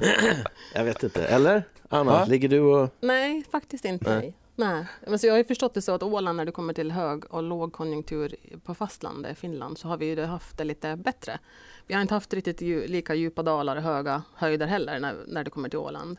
Jag 0.74 0.84
vet 0.84 1.02
inte. 1.02 1.24
Eller? 1.26 1.62
Anna, 1.88 2.12
Ja. 2.12 2.24
ligger 2.24 2.48
du 2.48 2.60
och... 2.60 2.90
Nej, 3.00 3.44
faktiskt 3.50 3.84
inte. 3.84 4.14
Nej. 4.14 4.36
Nej. 4.56 4.86
Men 5.06 5.18
så 5.18 5.26
jag 5.26 5.32
har 5.32 5.38
ju 5.38 5.44
förstått 5.44 5.74
det 5.74 5.82
så 5.82 5.92
att 5.92 6.02
Åland 6.02 6.36
när 6.36 6.44
det 6.44 6.52
kommer 6.52 6.72
till 6.72 6.92
hög 6.92 7.24
och 7.34 7.42
lågkonjunktur 7.42 8.36
på 8.64 8.74
fastlandet, 8.74 9.38
Finland, 9.38 9.78
så 9.78 9.88
har 9.88 9.96
vi 9.96 10.06
ju 10.06 10.24
haft 10.24 10.56
det 10.58 10.64
lite 10.64 10.96
bättre. 10.96 11.38
Vi 11.86 11.94
har 11.94 12.00
inte 12.02 12.14
haft 12.14 12.34
riktigt 12.34 12.60
lika 12.90 13.14
djupa 13.14 13.42
dalar 13.42 13.76
och 13.76 13.82
höga 13.82 14.22
höjder 14.34 14.66
heller 14.66 15.00
när, 15.00 15.16
när 15.26 15.44
det 15.44 15.50
kommer 15.50 15.68
till 15.68 15.78
Åland. 15.78 16.18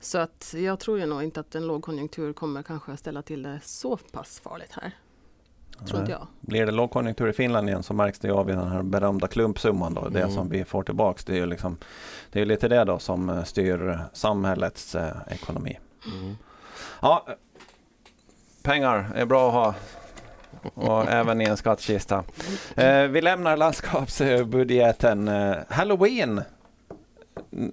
Så 0.00 0.18
att 0.18 0.54
jag 0.58 0.80
tror 0.80 0.98
ju 0.98 1.06
nog 1.06 1.22
inte 1.22 1.40
att 1.40 1.54
en 1.54 1.66
lågkonjunktur 1.66 2.32
kommer 2.32 2.62
kanske 2.62 2.92
att 2.92 2.98
ställa 2.98 3.22
till 3.22 3.42
det 3.42 3.60
så 3.64 3.96
pass 3.96 4.40
farligt 4.40 4.72
här. 4.72 4.92
Tror 5.86 6.00
inte 6.00 6.12
jag. 6.12 6.26
Blir 6.40 6.66
det 6.66 6.72
lågkonjunktur 6.72 7.28
i 7.28 7.32
Finland 7.32 7.68
igen 7.68 7.82
så 7.82 7.94
märks 7.94 8.18
det 8.18 8.28
ju 8.28 8.34
av 8.34 8.50
i 8.50 8.52
den 8.52 8.68
här 8.68 8.82
berömda 8.82 9.26
klumpsumman 9.28 9.94
då. 9.94 10.08
Det 10.08 10.20
Mm. 10.20 10.34
som 10.34 10.48
vi 10.48 10.64
får 10.64 10.82
tillbaks. 10.82 11.24
Det 11.24 11.32
är 11.32 11.36
ju 11.36 11.46
liksom, 11.46 11.76
det 12.32 12.40
är 12.40 12.44
lite 12.46 12.68
det 12.68 12.84
då 12.84 12.98
som 12.98 13.28
eh, 13.30 13.44
styr 13.44 13.98
samhällets 14.12 14.94
eh, 14.94 15.16
ekonomi. 15.30 15.78
Mm. 16.06 16.36
Ja, 17.02 17.24
eh, 17.28 17.34
pengar 18.62 19.10
är 19.14 19.24
bra 19.26 19.48
att 19.48 19.52
ha. 19.54 19.74
Och 20.74 21.10
även 21.10 21.40
i 21.40 21.44
en 21.44 21.56
skattkista. 21.56 22.24
Eh, 22.76 23.02
vi 23.02 23.20
lämnar 23.20 23.56
landskapsbudgeten. 23.56 25.28
Eh, 25.28 25.56
Halloween. 25.68 26.42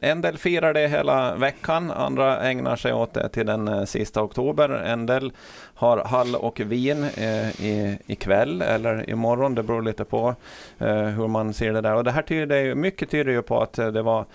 En 0.01 0.21
del 0.21 0.37
firar 0.37 0.73
det 0.73 0.87
hela 0.87 1.35
veckan, 1.35 1.91
andra 1.91 2.41
ägnar 2.41 2.75
sig 2.75 2.93
åt 2.93 3.13
det 3.13 3.29
till 3.29 3.45
den 3.45 3.67
eh, 3.67 3.83
sista 3.83 4.23
oktober. 4.23 4.69
En 4.69 5.05
del 5.05 5.33
har 5.75 5.97
hall 5.97 6.35
och 6.35 6.59
vin 6.59 7.03
eh, 7.03 7.61
i, 7.61 7.99
ikväll 8.07 8.61
eller 8.61 9.09
imorgon, 9.09 9.55
det 9.55 9.63
beror 9.63 9.81
lite 9.81 10.05
på 10.05 10.35
eh, 10.77 10.95
hur 10.95 11.27
man 11.27 11.53
ser 11.53 11.73
det 11.73 11.81
där. 11.81 11.95
Och 11.95 12.03
det 12.03 12.11
här 12.11 12.21
tyder 12.21 12.61
ju, 12.61 12.75
mycket 12.75 13.09
tyder 13.09 13.31
ju 13.31 13.41
på 13.41 13.61
att 13.61 13.79
eh, 13.79 13.87
det 13.87 14.01
var 14.01 14.25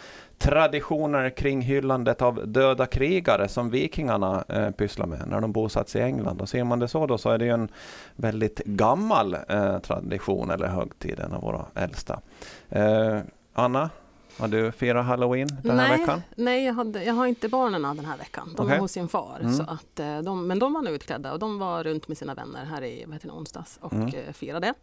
traditioner 0.41 1.31
kring 1.31 1.61
hyllandet 1.61 2.23
av 2.23 2.49
döda 2.49 2.87
krigare 2.87 3.49
som 3.49 3.71
vikingarna 3.71 4.45
eh, 4.49 4.71
pysslar 4.71 5.07
med 5.07 5.23
när 5.27 5.41
de 5.41 5.53
bosatt 5.53 5.89
sig 5.89 6.01
i 6.01 6.05
England. 6.05 6.41
Och 6.41 6.49
ser 6.49 6.65
man 6.65 6.79
det 6.79 6.89
så 6.89 7.07
då 7.07 7.19
så 7.19 7.31
är 7.31 7.39
det 7.39 7.45
ju 7.45 7.51
en 7.51 7.69
väldigt 8.17 8.59
gammal 8.65 9.37
eh, 9.49 9.79
tradition 9.79 10.51
eller 10.51 10.67
högtid, 10.67 11.21
en 11.21 11.33
av 11.33 11.43
våra 11.43 11.65
äldsta. 11.75 12.21
Eh, 12.69 13.19
Anna, 13.53 13.91
har 14.41 14.49
du 14.49 14.73
firat 14.73 15.07
halloween 15.07 15.49
den 15.63 15.79
här 15.79 15.89
nej, 15.89 15.99
veckan? 16.01 16.23
Nej, 16.37 16.65
jag, 16.65 16.75
hade, 16.75 17.05
jag 17.05 17.15
har 17.15 17.27
inte 17.27 17.49
barnen 17.49 17.83
den 17.83 18.05
här 18.05 18.17
veckan. 18.17 18.53
De 18.57 18.63
Okej. 18.63 18.75
var 18.75 18.81
hos 18.81 18.93
sin 18.93 19.09
far. 19.09 19.39
Mm. 19.41 19.53
Så 19.53 19.63
att, 19.63 20.01
eh, 20.01 20.19
de, 20.19 20.47
men 20.47 20.59
de 20.59 20.73
var 20.73 20.83
nu 20.83 20.91
utklädda 20.91 21.33
och 21.33 21.39
de 21.39 21.59
var 21.59 21.85
runt 21.85 22.09
med 22.09 22.19
sina 22.19 22.35
vänner 22.35 22.65
här 22.65 22.85
i 22.85 23.05
vad 23.07 23.15
heter 23.15 23.29
det, 23.29 23.35
onsdags 23.35 23.79
och 23.83 23.93
Mm. 23.93 24.07
eh, 24.07 24.33
firade. 24.33 24.75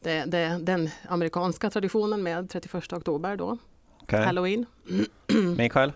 Det, 0.00 0.24
det, 0.24 0.58
den 0.62 0.90
amerikanska 1.08 1.70
traditionen 1.70 2.22
med 2.22 2.50
31 2.50 2.92
oktober 2.92 3.36
då, 3.36 3.58
Okej. 4.02 4.24
halloween. 4.24 4.66
Mikael? 5.56 5.92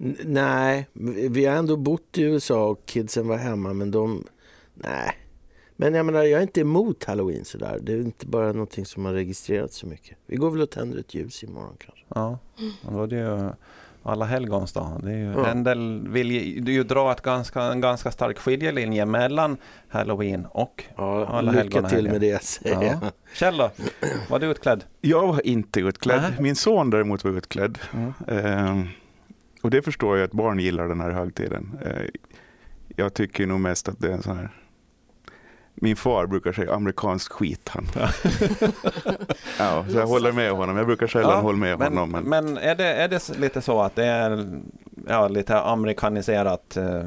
N- 0.00 0.16
Nej, 0.24 0.86
vi 1.30 1.46
har 1.46 1.56
ändå 1.56 1.76
bott 1.76 2.18
i 2.18 2.22
USA 2.22 2.66
och 2.66 2.86
kidsen 2.86 3.28
var 3.28 3.36
hemma 3.36 3.72
men 3.72 3.90
de... 3.90 4.24
Nej. 4.74 5.18
Men 5.80 5.94
jag 5.94 6.06
menar, 6.06 6.22
jag 6.22 6.38
är 6.38 6.42
inte 6.42 6.60
emot 6.60 7.04
halloween 7.04 7.44
sådär. 7.44 7.78
Det 7.82 7.92
är 7.92 7.96
inte 8.00 8.26
bara 8.26 8.52
någonting 8.52 8.86
som 8.86 9.04
har 9.04 9.12
registrerats 9.12 9.76
så 9.76 9.86
mycket. 9.86 10.18
Vi 10.26 10.36
går 10.36 10.50
väl 10.50 10.60
och 10.60 10.70
tänder 10.70 10.98
ett 10.98 11.14
ljus 11.14 11.44
imorgon 11.44 11.76
kanske. 11.78 12.04
Ja, 12.08 12.38
och 12.82 12.92
då 12.92 13.02
är 13.02 13.06
det 13.06 13.16
ju 13.16 13.50
alla 14.02 14.24
helgons 14.24 14.72
dag. 14.72 15.00
Det 15.04 15.10
är 15.12 15.16
ju, 15.16 15.24
Ja. 15.32 15.46
En 15.46 15.64
del 15.64 16.08
vill 16.08 16.30
ju, 16.30 16.72
ju 16.72 16.82
dra 16.84 17.12
ett 17.12 17.20
ganska, 17.22 17.62
en 17.62 17.80
ganska 17.80 18.10
stark 18.10 18.38
skiljelinje 18.38 19.06
mellan 19.06 19.56
halloween 19.88 20.46
och 20.46 20.84
Ja, 20.96 21.26
Alla 21.26 21.50
lycka 21.52 21.62
helgon 21.62 21.84
och 21.84 21.90
till 21.90 22.10
med 22.10 22.20
det 22.20 22.42
säger 22.42 22.82
Ja. 22.82 22.82
jag. 23.02 23.12
Kjell 23.34 23.56
då? 23.56 23.70
Var 24.30 24.38
du 24.38 24.46
utklädd? 24.46 24.84
Jag 25.00 25.26
var 25.26 25.46
inte 25.46 25.80
utklädd. 25.80 26.22
Nähä. 26.22 26.42
Min 26.42 26.56
son 26.56 26.90
däremot 26.90 27.24
var 27.24 27.30
utklädd. 27.30 27.78
Mm. 27.92 28.12
Eh, 28.26 28.86
och 29.62 29.70
det 29.70 29.82
förstår 29.82 30.16
jag 30.18 30.24
att 30.24 30.32
barn 30.32 30.58
gillar 30.58 30.88
den 30.88 31.00
här 31.00 31.10
högtiden. 31.10 31.78
Eh, 31.84 32.02
jag 32.96 33.14
tycker 33.14 33.46
nog 33.46 33.60
mest 33.60 33.88
att 33.88 33.98
det 34.00 34.08
är 34.08 34.12
en 34.12 34.22
sån 34.22 34.36
här 34.36 34.50
min 35.80 35.96
far 35.96 36.26
brukar 36.26 36.52
säga 36.52 36.74
amerikansk 36.74 37.32
skit. 37.32 37.68
Han. 37.68 37.86
ja, 39.58 39.84
så 39.90 39.96
jag 39.96 40.06
håller 40.06 40.32
med 40.32 40.52
honom. 40.52 40.76
Jag 40.76 40.86
brukar 40.86 41.06
sällan 41.06 41.30
Ja, 41.30 41.40
hålla 41.40 41.58
med 41.58 41.78
Men, 41.78 41.96
honom. 41.98 42.10
Men, 42.10 42.24
men 42.44 42.58
är, 42.58 42.74
det, 42.74 42.84
är 42.84 43.08
det 43.08 43.38
lite 43.38 43.60
så 43.62 43.80
att 43.80 43.94
det 43.94 44.04
är 44.04 44.60
ja, 45.08 45.28
lite 45.28 45.60
amerikaniserat 45.60 46.76
eh, 46.76 47.02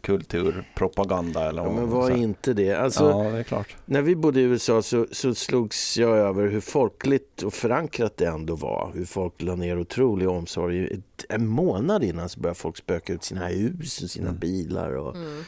kulturpropaganda 0.00 1.48
eller 1.48 1.62
Ja, 1.62 1.68
vad 1.68 1.74
men 1.76 1.90
var 1.90 2.06
säger. 2.08 2.22
inte 2.22 2.52
det? 2.52 2.72
Alltså, 2.74 3.04
Ja, 3.10 3.30
det 3.30 3.38
är 3.38 3.42
klart. 3.42 3.76
När 3.84 4.02
vi 4.02 4.16
bodde 4.16 4.40
i 4.40 4.42
USA 4.42 4.82
så, 4.82 5.06
så 5.12 5.34
slogs 5.34 5.98
jag 5.98 6.16
över 6.18 6.48
hur 6.48 6.60
folkligt 6.60 7.42
och 7.42 7.54
förankrat 7.54 8.16
det 8.16 8.24
ändå 8.26 8.56
var. 8.56 8.90
Hur 8.94 9.04
folk 9.04 9.42
la 9.42 9.54
ner 9.54 9.78
otrolig 9.80 10.28
omsorg. 10.28 10.84
Ett- 10.84 11.00
En 11.28 11.46
månad 11.46 12.04
innan 12.04 12.28
så 12.28 12.40
började 12.40 12.58
folk 12.58 12.76
spöka 12.76 13.12
ut 13.12 13.24
sina 13.24 13.46
hus 13.46 14.02
och 14.02 14.10
sina 14.10 14.28
Mm. 14.28 14.38
bilar. 14.40 14.96
Och, 14.96 15.16
Mm. 15.16 15.42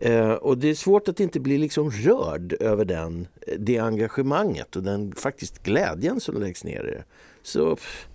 Eh, 0.00 0.30
och 0.30 0.58
det 0.58 0.70
är 0.70 0.74
svårt 0.74 1.08
att 1.08 1.20
inte 1.20 1.40
bli 1.40 1.58
liksom 1.58 1.90
rörd 1.90 2.52
över 2.60 2.84
den, 2.84 3.28
det 3.58 3.78
engagemanget 3.78 4.76
och 4.76 4.82
den 4.82 5.12
faktiskt 5.12 5.62
glädjen 5.62 6.20
som 6.20 6.40
läggs 6.40 6.64
ner 6.64 6.84
i 6.84 6.90
det. 6.90 7.04
Så 7.42 7.76
pff, 7.76 8.08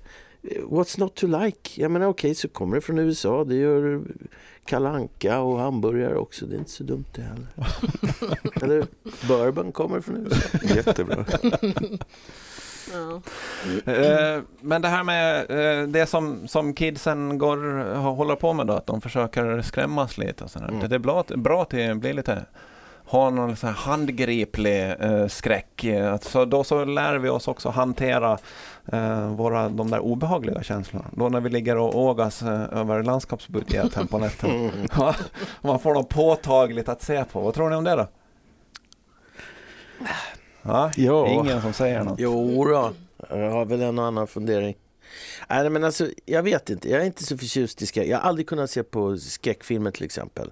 what's 0.64 1.00
not 1.00 1.16
to 1.16 1.28
like? 1.28 1.82
Jag 1.82 1.92
menar 1.92 2.08
okej, 2.08 2.36
så 2.36 2.48
kommer 2.48 2.76
det 2.76 2.82
från 2.82 3.00
USA. 3.00 3.44
Det 3.44 3.56
gör 3.56 4.02
kalanka 4.66 5.40
och 5.40 5.60
hamburgare 5.60 6.16
också. 6.16 6.46
Det 6.46 6.56
är 6.56 6.60
inte 6.60 6.72
så 6.72 6.84
dumt 6.84 7.06
det 7.16 7.22
heller. 7.22 7.48
Eller 8.64 8.88
bourbon 9.28 9.72
kommer 9.72 10.02
från 10.02 10.18
USA. 10.18 10.76
Jättebra. 10.76 11.26
Ja. 12.94 13.22
Eh, 13.94 14.42
Men 14.62 14.82
det 14.82 14.88
här 14.88 15.04
med 15.04 15.52
eh, 15.82 15.88
det 15.88 16.06
som, 16.06 16.48
som 16.48 16.74
kidsen 16.74 17.38
går, 17.38 17.96
håller 17.96 18.36
på 18.36 18.54
med 18.54 18.68
då, 18.68 18.74
att 18.74 18.86
de 18.88 19.02
försöker 19.02 19.62
skrämmas 19.62 20.18
lite 20.18 20.44
och 20.44 20.52
sådär. 20.52 20.68
Mm. 20.68 20.90
Det 20.90 20.96
är 20.96 21.00
bra, 21.00 21.24
bra 21.36 21.62
att 21.62 21.70
det 21.70 21.96
blir 21.96 22.14
lite 22.14 22.46
ha 23.08 23.30
någon 23.30 23.56
sån 23.56 23.70
här 23.70 23.76
handgriplig 23.76 24.96
eh, 25.00 25.28
skräck. 25.28 25.86
Så 26.22 26.46
då 26.46 26.64
så 26.64 26.86
lär 26.86 27.16
vi 27.18 27.30
oss 27.30 27.48
också 27.48 27.70
hantera 27.70 28.38
eh, 28.92 29.28
våra, 29.28 29.70
de 29.70 29.92
där 29.92 30.00
obehagliga 30.00 30.64
känslorna. 30.64 31.06
Då 31.12 31.30
när 31.30 31.40
vi 31.40 31.50
ligger 31.50 31.78
och 31.78 31.96
ågas 32.00 32.42
eh, 32.42 32.62
över 32.80 33.04
landskapsbudgeten 33.04 34.08
på 34.08 34.18
nätterna. 34.18 34.72
Ja, 34.98 35.16
Man 35.62 35.80
får 35.80 35.94
något 35.94 36.10
påtagligt 36.10 36.90
att 36.90 37.02
se 37.02 37.24
på. 37.26 37.42
Vad 37.42 37.54
tror 37.54 37.70
ni 37.70 37.76
om 37.76 37.84
det 37.84 37.96
då? 37.96 38.08
Ja, 40.66 40.92
Ja. 40.96 41.28
Ingen 41.28 41.62
som 41.62 41.74
säger 41.74 42.04
något. 42.04 42.20
Jo 42.20 42.66
då, 42.66 42.94
jag 43.30 43.52
har 43.52 43.66
väl 43.66 43.82
en 43.82 44.00
och 44.00 44.06
annan 44.06 44.28
fundering. 44.28 44.78
Nej, 45.50 45.70
men 45.70 45.84
alltså, 45.84 46.08
jag 46.26 46.44
vet 46.44 46.70
inte, 46.70 46.90
jag 46.90 47.02
är 47.02 47.06
inte 47.06 47.24
så 47.24 47.38
förtjust 47.38 47.82
i 47.82 47.86
skräck. 47.86 48.08
Jag 48.08 48.18
har 48.18 48.30
aldrig 48.30 48.48
kunnat 48.48 48.70
se 48.70 48.84
på 48.84 49.18
skräckfilmer 49.18 49.92
till 49.92 50.06
exempel. 50.06 50.52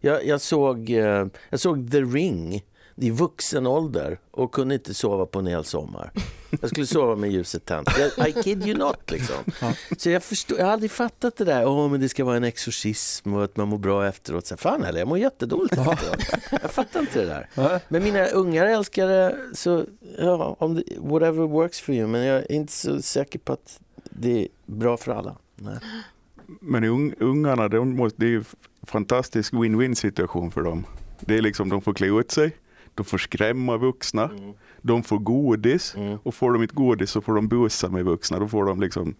Jag, 0.00 0.26
jag, 0.26 0.40
såg, 0.40 0.90
eh, 0.90 1.26
jag 1.50 1.60
såg 1.60 1.90
The 1.90 2.00
Ring 2.00 2.64
i 2.96 3.10
vuxen 3.10 3.66
ålder 3.66 4.18
och 4.30 4.52
kunde 4.52 4.74
inte 4.74 4.94
sova 4.94 5.26
på 5.26 5.38
en 5.38 5.46
hel 5.46 5.64
sommar. 5.64 6.12
Jag 6.60 6.70
skulle 6.70 6.86
sova 6.86 7.16
med 7.16 7.30
ljuset 7.30 7.64
tänt. 7.64 7.88
I 8.28 8.32
kid 8.42 8.66
you 8.66 8.78
not 8.78 9.10
liksom. 9.10 9.36
Så 9.98 10.10
jag, 10.10 10.22
förstår, 10.22 10.58
jag 10.58 10.64
har 10.66 10.72
aldrig 10.72 10.90
fattat 10.90 11.36
det 11.36 11.44
där, 11.44 11.66
åh 11.66 11.90
men 11.90 12.00
det 12.00 12.08
ska 12.08 12.24
vara 12.24 12.36
en 12.36 12.44
exorcism 12.44 13.34
och 13.34 13.44
att 13.44 13.56
man 13.56 13.68
mår 13.68 13.78
bra 13.78 14.06
efteråt. 14.06 14.46
Så, 14.46 14.56
fan 14.56 14.82
heller, 14.82 14.98
jag 14.98 15.08
mår 15.08 15.18
jättedåligt 15.18 15.78
efteråt. 15.78 16.40
Jag 16.62 16.70
fattar 16.70 17.00
inte 17.00 17.20
det 17.20 17.26
där. 17.26 17.80
Men 17.88 18.02
mina 18.02 18.26
ungar 18.26 18.66
älskar 18.66 19.06
det, 19.08 19.36
så 19.52 19.84
ja, 20.18 20.56
om 20.58 20.74
det, 20.74 20.82
whatever 20.98 21.46
works 21.46 21.80
for 21.80 21.94
you. 21.94 22.06
Men 22.06 22.24
jag 22.24 22.38
är 22.38 22.52
inte 22.52 22.72
så 22.72 23.02
säker 23.02 23.38
på 23.38 23.52
att 23.52 23.80
det 24.10 24.42
är 24.42 24.48
bra 24.66 24.96
för 24.96 25.12
alla. 25.12 25.36
Nej. 25.56 25.78
Men 26.60 26.84
un, 26.84 27.14
ungarna, 27.20 27.68
de 27.68 27.96
måste, 27.96 28.20
det 28.20 28.26
är 28.26 28.30
ju 28.30 28.38
en 28.38 28.44
fantastisk 28.82 29.52
win-win 29.52 29.94
situation 29.94 30.50
för 30.50 30.62
dem. 30.62 30.84
Det 31.20 31.38
är 31.38 31.42
liksom, 31.42 31.68
de 31.68 31.82
får 31.82 31.94
klä 31.94 32.06
ut 32.06 32.30
sig, 32.30 32.56
de 32.96 33.04
får 33.04 33.18
skrämma 33.18 33.76
vuxna, 33.76 34.30
de 34.82 35.02
får 35.02 35.18
godis 35.18 35.94
Mm. 35.94 36.18
och 36.22 36.34
får 36.34 36.52
de 36.52 36.62
inte 36.62 36.74
godis 36.74 37.10
så 37.10 37.20
får 37.20 37.34
de 37.34 37.48
busa 37.48 37.88
med 37.88 38.04
vuxna. 38.04 38.38
Då 38.38 38.48
får 38.48 38.64
de 38.66 38.80
liksom 38.80 39.14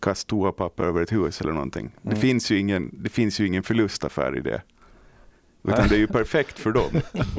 kasta 0.00 0.28
toapapper 0.30 0.84
över 0.84 1.02
ett 1.02 1.12
hus 1.12 1.40
eller 1.40 1.52
någonting. 1.52 1.90
Det, 2.02 2.08
Mm. 2.08 2.20
finns 2.20 2.50
ju 2.50 2.58
ingen, 2.58 2.90
det 2.92 3.08
finns 3.08 3.40
ju 3.40 3.46
ingen 3.46 3.62
förlustaffär 3.62 4.36
i 4.36 4.40
det. 4.40 4.62
Utan 5.62 5.88
det 5.88 5.94
är 5.94 5.98
ju 5.98 6.06
perfekt 6.06 6.58
för 6.58 6.72
dem. 6.72 6.90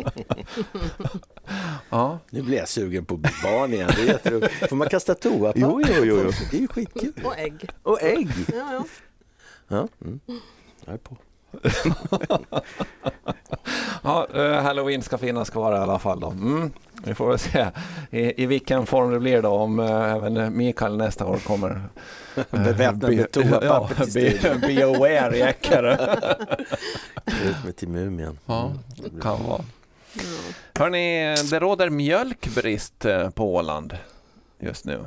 Ja. 1.90 2.20
Nu 2.30 2.42
blir 2.42 2.58
jag 2.58 2.70
sugen 2.70 3.06
på 3.06 3.18
barn 3.18 3.74
igen. 3.74 3.90
Det 3.96 4.02
är 4.02 4.06
jätteroligt. 4.06 4.70
Får 4.70 4.76
man 4.76 4.90
kasta 4.90 5.16
toapapper? 5.16 5.60
Jo, 5.60 5.82
jo, 5.88 5.94
jo, 6.04 6.22
jo. 6.26 6.32
Det 6.52 6.58
är 6.58 6.62
ju 6.62 6.68
skitkul. 6.68 7.14
Och 7.24 7.38
ägg. 7.38 7.70
Och 7.84 8.02
ägg. 8.02 8.30
Ja, 8.48 8.74
ja. 8.74 8.86
Ja, 9.68 9.88
mm. 10.06 10.20
Jag 10.86 10.94
är 10.94 10.98
på. 10.98 11.18
Ja, 14.04 14.28
eh, 14.36 14.62
Halloween 14.64 15.02
ska 15.02 15.18
finnas 15.18 15.50
kvar 15.50 15.76
i 15.76 15.78
alla 15.78 16.00
fall 16.00 16.20
då. 16.20 16.30
Mm. 16.30 16.72
Vi 17.04 17.14
får 17.14 17.30
väl 17.30 17.40
se 17.40 17.68
i, 18.12 18.44
i 18.44 18.46
vilken 18.46 18.86
form 18.86 19.12
det 19.12 19.20
blir 19.20 19.42
då 19.42 19.50
om 19.50 19.80
eh, 19.80 20.12
även 20.12 20.58
Mikael 20.58 20.98
nästa 20.98 21.26
år 21.26 21.38
kommer. 21.38 21.82
Beväpnad 22.52 23.14
med 23.16 23.32
toapapper 23.32 23.96
ja, 24.00 24.06
till 24.06 24.40
be, 24.42 24.68
be 24.68 24.86
aware 24.86 25.36
Eckerö. 25.50 25.98
Ut 27.46 27.64
med 27.66 27.76
till 27.76 27.88
Mumien. 27.88 28.38
Ja, 28.46 28.72
Mm. 29.06 29.22
kan 29.22 29.44
vara. 29.44 29.62
Hörni, 30.76 31.36
det 31.50 31.60
råder 31.60 31.90
mjölkbrist 31.90 33.06
eh, 33.06 33.30
på 33.30 33.56
Åland 33.56 33.98
just 34.60 34.86
nu. 34.86 35.06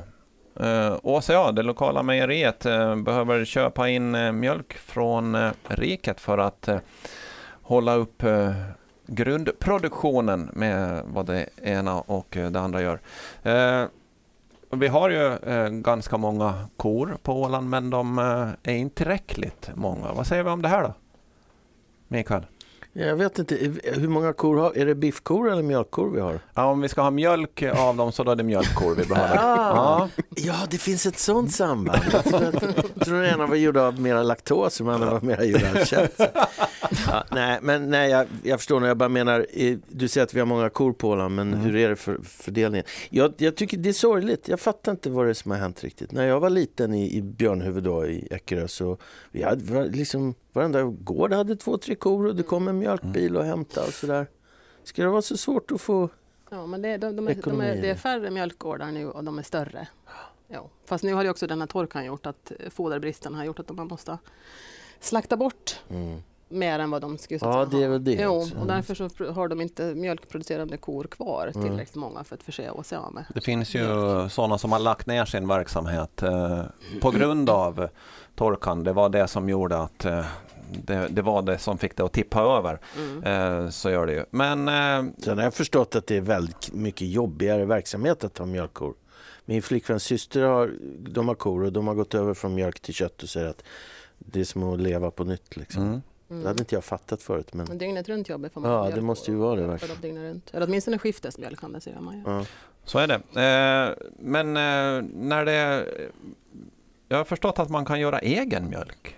Eh, 0.61 0.97
Åsa, 1.03 1.53
det 1.53 1.63
lokala 1.63 2.03
mejeriet, 2.03 2.67
eh, 2.67 2.97
behöver 2.97 3.45
köpa 3.45 3.89
in 3.89 4.15
eh, 4.15 4.33
mjölk 4.33 4.73
från 4.73 5.35
eh, 5.35 5.51
riket 5.69 6.21
för 6.21 6.39
att 6.39 6.69
eh, 6.69 6.79
hålla 7.63 7.95
upp 7.95 8.23
eh, 8.23 8.53
grundproduktionen 9.07 10.51
med 10.53 11.03
vad 11.07 11.27
det 11.27 11.47
ena 11.63 12.01
och 12.01 12.37
eh, 12.37 12.51
det 12.51 12.61
andra 12.61 12.83
gör. 12.83 13.01
Eh, 13.43 13.85
vi 14.71 14.89
har 14.89 15.11
ju 15.11 15.33
eh, 15.33 15.69
ganska 15.69 16.17
många 16.17 16.69
kor 16.77 17.17
på 17.23 17.43
Åland 17.43 17.71
men 17.71 17.91
de 17.91 18.19
eh, 18.19 18.73
är 18.73 18.77
inte 18.77 18.97
tillräckligt 18.97 19.71
många. 19.75 20.13
Vad 20.13 20.27
säger 20.27 20.43
vi 20.43 20.51
om 20.51 20.63
det 20.63 20.69
här 20.69 20.83
då? 20.83 20.95
Mikael? 22.09 22.47
Jag 22.97 23.17
vet 23.17 23.39
inte, 23.39 23.55
hur 23.85 24.09
många 24.09 24.33
kor 24.33 24.57
har 24.57 24.77
Är 24.79 24.87
det 24.87 24.95
biffkor 24.95 25.51
eller 25.53 25.63
mjölkkor 25.63 26.11
vi 26.11 26.21
har? 26.21 26.39
Ja, 26.55 26.65
om 26.65 26.81
vi 26.81 26.89
ska 26.89 27.03
ha 27.03 27.11
mjölk 27.11 27.63
av 27.63 27.97
dem 27.97 28.13
så 28.13 28.25
då 28.25 28.31
är 28.31 28.37
det 28.37 28.43
mjölkkor 28.43 28.95
vi 28.95 29.05
behöver. 29.05 29.37
Ah. 29.45 30.09
Ja, 30.17 30.23
Ja, 30.37 30.55
det 30.71 30.79
finns 30.79 31.07
ett 31.07 31.19
sånt 31.19 31.53
samband. 31.53 31.99
Jag 32.13 32.25
tror, 32.25 32.43
att, 32.45 32.63
jag 32.97 33.07
tror 33.07 33.21
den 33.21 33.31
ena 33.35 33.47
var 33.47 33.57
gjord 33.57 33.77
av 33.77 34.01
mera 34.01 34.23
laktos 34.23 34.81
och 34.81 34.87
den 34.87 34.95
andra 34.95 35.11
var 35.11 35.21
mera 35.21 35.45
gjord 35.45 35.63
av 35.77 35.85
kött. 35.85 36.21
Ja, 37.07 37.25
nej, 37.31 37.59
men 37.63 37.91
nej, 37.91 38.11
jag, 38.11 38.27
jag 38.43 38.61
förstår 38.61 38.81
när 38.81 38.89
jag 38.89 38.97
bara 38.97 39.09
menar, 39.09 39.47
du 39.89 40.09
säger 40.09 40.25
att 40.25 40.35
vi 40.35 40.39
har 40.39 40.47
många 40.47 40.71
kor 40.71 40.93
på 40.93 41.09
Åland, 41.09 41.35
men 41.35 41.55
hur 41.55 41.77
är 41.77 41.89
det 41.89 41.97
för 41.97 42.19
fördelningen? 42.23 42.87
Jag, 43.11 43.35
jag 43.37 43.57
tycker 43.57 43.77
det 43.77 43.89
är 43.89 43.93
sorgligt, 43.93 44.49
jag 44.49 44.61
fattar 44.61 44.93
inte 44.93 45.11
vad 45.11 45.27
det 45.27 45.31
är 45.31 45.35
som 45.35 45.51
har 45.51 45.59
hänt 45.59 45.85
riktigt. 45.85 46.13
När 46.13 46.27
jag 46.27 46.41
var 46.41 46.51
liten 46.51 46.95
i, 46.95 47.17
i 47.17 47.23
Björnhuvud 47.23 47.83
då, 47.83 48.07
i 48.07 48.29
Eckerö 48.31 48.69
så 48.69 48.99
vi 49.31 49.43
hade 49.43 49.73
var, 49.75 49.85
liksom, 49.85 50.35
varenda 50.53 50.83
gård 50.83 51.33
hade 51.33 51.57
två, 51.57 51.79
tre 51.79 51.95
kor 51.95 52.27
och 52.27 52.37
det 52.37 52.43
kom 52.43 52.69
en 52.69 52.79
mjölkbil 52.79 53.37
och 53.37 53.45
hämtade 53.45 53.87
och 53.87 53.93
sådär. 53.93 54.27
Ska 54.85 55.03
det 55.03 55.09
vara 55.09 55.23
så 55.23 55.37
svårt 55.37 55.71
att 55.71 55.81
få... 55.81 56.09
Ja, 56.51 56.67
men 56.67 56.83
det, 56.83 56.97
de, 56.97 57.17
de, 57.17 57.29
är, 57.29 57.35
de 57.35 57.61
är, 57.61 57.83
det 57.83 57.91
är 57.91 57.95
färre 57.95 58.31
mjölkgårdar 58.31 58.91
nu 58.91 59.11
och 59.11 59.25
de 59.25 59.39
är 59.39 59.43
större. 59.43 59.89
Ja. 60.49 60.71
Fast 60.87 61.05
nu 61.05 61.15
har 61.15 61.23
ju 61.23 61.31
också 61.31 61.47
den 61.47 61.61
här 61.61 61.67
torkan 61.67 62.05
gjort 62.05 62.27
att 62.27 62.53
foderbristen 62.71 63.35
har 63.35 63.45
gjort 63.45 63.59
att 63.59 63.67
de 63.67 63.89
måste 63.89 64.19
slakta 65.01 65.37
bort 65.37 65.81
Mm. 65.91 66.23
Mer 66.55 66.79
än 66.79 66.91
vad 66.91 67.03
de 67.03 67.19
skulle 67.19 67.37
att 67.39 67.43
Ja, 67.43 67.53
säga, 67.71 67.79
det 67.81 67.85
är 67.85 67.89
väl 67.89 68.05
det 68.05 68.13
Jo, 68.13 68.47
och 68.61 68.67
därför 68.67 68.95
så 68.95 69.33
har 69.33 69.49
de 69.49 69.61
inte 69.61 69.83
mjölkproducerande 69.95 70.77
kor 70.77 71.05
kvar 71.05 71.51
Mm. 71.55 71.69
tillräckligt 71.69 71.95
många 71.97 72.25
för 72.25 72.35
att 72.35 72.43
förse 72.43 72.71
oss 72.71 72.93
med. 72.93 73.25
det 73.35 73.41
finns 73.41 73.75
ju 73.75 73.87
sådana 74.31 74.59
som 74.59 74.73
har 74.73 74.79
lagt 74.79 75.07
ner 75.07 75.25
sin 75.25 75.49
verksamhet 75.49 76.23
eh, 76.23 76.63
på 77.01 77.11
grund 77.11 77.51
av 77.51 77.89
torkan. 78.35 78.85
Det 78.85 78.93
var 78.93 79.09
det 79.09 79.29
som 79.29 79.49
gjorde 79.49 79.79
att 79.79 80.05
eh, 80.05 80.25
det, 80.73 81.09
det 81.11 81.23
var 81.23 81.43
det 81.43 81.59
som 81.59 81.79
fick 81.79 81.97
det 81.97 82.03
att 82.05 82.13
tippa 82.13 82.41
över. 82.41 82.79
Mm. 82.99 83.25
Eh, 83.65 83.71
så 83.71 83.91
gör 83.91 84.07
det 84.07 84.13
ju. 84.13 84.25
Men 84.31 84.69
eh, 84.69 85.13
Sen 85.19 85.37
har 85.39 85.45
jag 85.45 85.55
förstått 85.55 85.97
att 85.97 86.07
det 86.07 86.17
är 86.17 86.21
väldigt 86.21 86.73
mycket 86.73 87.09
jobbigare 87.09 87.65
verksamhet 87.65 88.25
att 88.25 88.39
ha 88.39 88.47
mjölkkor. 88.47 88.95
Min 89.45 89.63
flickväns 89.63 90.03
syster 90.05 90.43
har, 90.43 90.73
de 91.09 91.29
har 91.29 91.35
kor 91.35 91.65
och 91.65 91.73
de 91.73 91.87
har 91.87 91.95
gått 91.95 92.15
över 92.15 92.35
från 92.35 92.55
mjölk 92.55 92.81
till 92.81 92.95
kött 92.95 93.23
och 93.23 93.29
säger 93.29 93.49
att 93.49 93.63
det 94.19 94.41
är 94.41 94.45
som 94.45 94.63
att 94.63 94.81
leva 94.81 95.11
på 95.11 95.25
nytt. 95.25 95.57
Liksom. 95.57 95.83
mm, 95.83 96.03
Det 96.43 96.49
hade 96.49 96.61
inte 96.61 96.75
jag 96.75 96.85
fattat 96.85 97.23
förut. 97.23 97.55
Men, 97.55 97.67
Men 97.69 97.79
dygnet 97.79 98.09
runt 98.09 98.29
jobbet 98.29 98.53
får 98.53 98.61
man 98.61 98.71
Ja, 98.71 98.91
det 98.95 99.01
måste 99.01 99.31
ju 99.31 99.37
vara 99.37 99.57
det 99.57 99.63
för 99.63 99.69
verkligen. 99.69 100.01
dygnet 100.01 100.23
runt. 100.23 100.51
Eller 100.55 100.67
åtminstone 100.67 100.99
skiftesmjölk 100.99 101.61
säger 101.81 102.01
man 102.01 102.15
ju. 102.17 102.23
ja. 102.27 102.45
så 102.85 102.99
är 102.99 103.07
det. 103.07 103.15
Eh, 103.15 103.91
men 104.19 104.47
eh, 104.57 105.03
när 105.15 105.45
det... 105.45 105.87
Jag 107.09 107.17
har 107.17 107.25
förstått 107.25 107.59
att 107.59 107.71
man 107.71 107.85
kan 107.85 108.01
göra 108.01 108.19
egen 108.19 108.69
mjölk. 108.69 109.17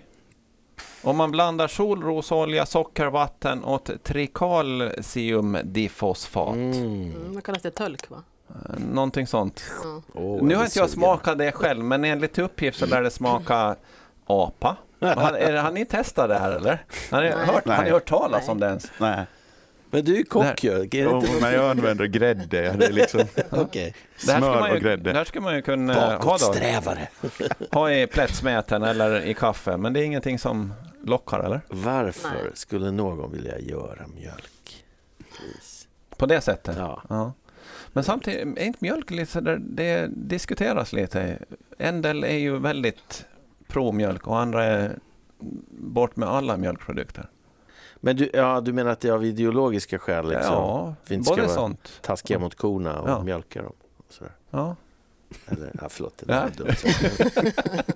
Om 1.03 1.17
man 1.17 1.31
blandar 1.31 1.67
solrosolja, 1.67 2.65
sockervatten 2.65 3.63
och 3.63 3.89
trikalciumdifosfat. 4.03 6.55
Mm. 6.55 6.71
Mm, 6.71 7.33
vad 7.33 7.43
kallas 7.43 7.61
det? 7.61 7.71
Tölk 7.71 8.09
va? 8.09 8.23
Eh, 8.49 8.55
Någonting 8.93 9.27
sånt. 9.27 9.63
Ja. 9.83 10.01
Åh, 10.13 10.43
nu 10.43 10.55
har 10.55 10.61
är 10.61 10.65
inte 10.65 10.79
jag 10.79 10.89
smakat 10.89 11.37
det 11.37 11.51
själv, 11.51 11.83
men 11.83 12.03
enligt 12.03 12.39
uppgift 12.39 12.79
så 12.79 12.85
lär 12.85 13.01
det 13.01 13.11
smaka 13.11 13.75
apa. 14.25 14.77
Har, 14.99 15.33
är, 15.33 15.53
har 15.53 15.71
ni 15.71 15.85
testat 15.85 16.29
det 16.29 16.39
här 16.39 16.51
eller? 16.51 16.83
Har 17.11 17.21
ni, 17.21 17.29
Nej. 17.29 17.37
hört, 17.45 17.67
har 17.67 17.77
ni 17.77 17.81
Nej. 17.83 17.91
hört 17.91 18.09
talas 18.09 18.41
Nej. 18.41 18.51
om 18.51 18.59
det 18.59 18.65
ens? 18.67 18.91
Nej. 18.99 19.25
Men 19.91 20.05
du 20.05 20.19
är 20.19 20.23
kock 20.23 20.63
ju. 20.63 20.71
Är 20.71 21.15
inte- 21.15 21.27
men 21.41 21.53
jag 21.53 21.69
använder 21.69 22.05
grädde. 22.05 22.45
Det 22.77 22.85
är 22.85 22.91
liksom 22.91 23.21
Okej. 23.49 23.95
Det 24.25 24.31
här 24.31 24.39
ska 24.39 24.47
smör 24.47 24.59
man 24.59 24.69
och 24.69 24.75
ju, 24.77 24.83
grädde. 24.83 25.11
det 25.11 25.17
här 25.17 25.25
ska 25.25 25.41
man 25.41 25.55
ju 25.55 25.61
kunna 25.61 25.93
ha, 25.93 26.37
då, 26.37 26.55
ha 27.71 27.91
i 27.91 28.07
plättsmeten 28.07 28.83
eller 28.83 29.21
i 29.25 29.33
kaffe, 29.33 29.77
men 29.77 29.93
det 29.93 29.99
är 29.99 30.03
ingenting 30.03 30.39
som 30.39 30.73
lockar, 31.03 31.39
eller? 31.39 31.61
Varför 31.69 32.29
Nej. 32.29 32.51
skulle 32.53 32.91
någon 32.91 33.31
vilja 33.31 33.59
göra 33.59 34.07
mjölk? 34.15 34.83
Precis. 35.31 35.87
På 36.17 36.25
det 36.25 36.41
sättet? 36.41 36.75
Ja. 36.79 37.01
Ja. 37.09 37.33
Men 37.93 38.03
samtidigt, 38.03 38.57
är 38.57 38.63
inte 38.63 38.79
mjölk 38.81 39.11
lite 39.11 39.31
så 39.31 39.39
där, 39.39 39.57
det 39.61 40.07
diskuteras 40.11 40.93
lite. 40.93 41.37
En 41.77 42.01
del 42.01 42.23
är 42.23 42.37
ju 42.37 42.57
väldigt 42.59 43.25
pro-mjölk 43.67 44.27
och 44.27 44.39
andra 44.39 44.63
är 44.63 44.99
bort 45.69 46.15
med 46.15 46.29
alla 46.29 46.57
mjölkprodukter. 46.57 47.29
Men 47.99 48.15
du, 48.15 48.29
ja, 48.33 48.61
du 48.61 48.73
menar 48.73 48.91
att 48.91 48.99
det 48.99 49.07
är 49.07 49.11
av 49.13 49.25
ideologiska 49.25 49.99
skäl? 49.99 50.27
Liksom. 50.29 50.53
Ja, 50.53 50.95
vi 51.07 51.15
inte 51.15 51.25
ska 51.25 51.33
både 51.35 51.41
vara- 51.47 51.55
sånt. 51.55 51.99
Taskiga 52.01 52.39
mot 52.39 52.55
korna 52.55 52.99
och 53.01 53.09
Ja. 53.09 53.23
mjölka 53.23 53.61
dem? 53.61 53.73
Och 53.97 54.13
sådär. 54.13 54.33
Ja. 54.49 54.75
Eller, 55.45 55.71
ja, 55.81 55.89
förlåt, 55.89 56.17
det 56.17 56.25
där 56.25 56.49
dumt. 56.57 56.73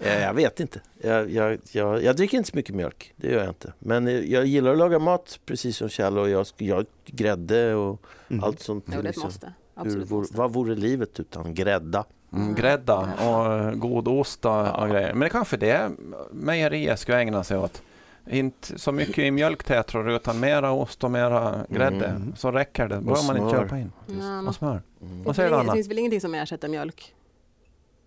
Eh, 0.00 0.20
jag 0.22 0.34
vet 0.34 0.60
inte. 0.60 0.80
Jag, 1.02 1.30
jag, 1.30 1.58
jag, 1.72 2.02
jag 2.02 2.16
dricker 2.16 2.36
inte 2.38 2.50
så 2.50 2.56
mycket 2.56 2.74
mjölk. 2.74 3.12
Det 3.16 3.28
gör 3.30 3.38
jag 3.40 3.48
inte. 3.48 3.72
Men 3.78 4.08
eh, 4.08 4.14
jag 4.14 4.46
gillar 4.46 4.72
att 4.72 4.78
laga 4.78 4.98
mat, 4.98 5.40
precis 5.46 5.76
som 5.76 5.88
Kjell. 5.88 6.18
Och 6.18 6.28
jag, 6.30 6.46
jag 6.56 6.86
grädde 7.06 7.74
och 7.74 8.00
Mm. 8.30 8.44
allt 8.44 8.60
sånt. 8.60 8.84
Jo, 8.88 8.96
det 8.96 9.02
liksom. 9.02 9.22
måste. 9.24 9.46
Hur, 9.46 9.82
Absolut 9.82 10.10
måste. 10.10 10.36
vad 10.36 10.52
vore 10.52 10.74
livet 10.74 11.20
utan 11.20 11.54
grädda? 11.54 12.04
Mm, 12.36 12.54
grädda 12.54 12.98
och 12.98 13.78
god 13.78 14.08
ost 14.08 14.44
och, 14.44 14.78
och 14.82 14.88
grejer. 14.88 15.10
Men 15.12 15.20
det 15.20 15.26
är 15.26 15.30
kanske 15.30 15.56
det 15.56 15.90
mejeriet 16.32 16.98
ska 17.00 17.16
ägna 17.18 17.44
sig 17.44 17.58
åt. 17.58 17.82
Inte 18.30 18.78
så 18.78 18.92
mycket 18.92 19.18
i 19.18 19.30
mjölktätror 19.30 20.10
utan 20.10 20.40
mera 20.40 20.70
ost 20.72 21.04
och 21.04 21.10
mera 21.10 21.66
grädde. 21.68 22.06
Mm. 22.06 22.36
Så 22.36 22.52
räcker 22.52 22.88
det. 22.88 23.00
behöver 23.00 23.26
man 23.26 23.36
inte 23.36 23.50
köpa 23.50 23.78
in. 23.78 23.92
Ja, 24.06 24.48
Och 24.48 24.54
smör. 24.54 24.82
Mm. 25.02 25.24
Vad 25.24 25.26
Det 25.26 25.34
säger 25.34 25.48
du 25.50 25.54
finns, 25.54 25.60
Anna? 25.62 25.72
det 25.72 25.76
finns 25.76 25.88
väl 25.90 25.98
ingenting 25.98 26.20
som 26.20 26.34
ersätter 26.34 26.68
mjölk? 26.68 27.14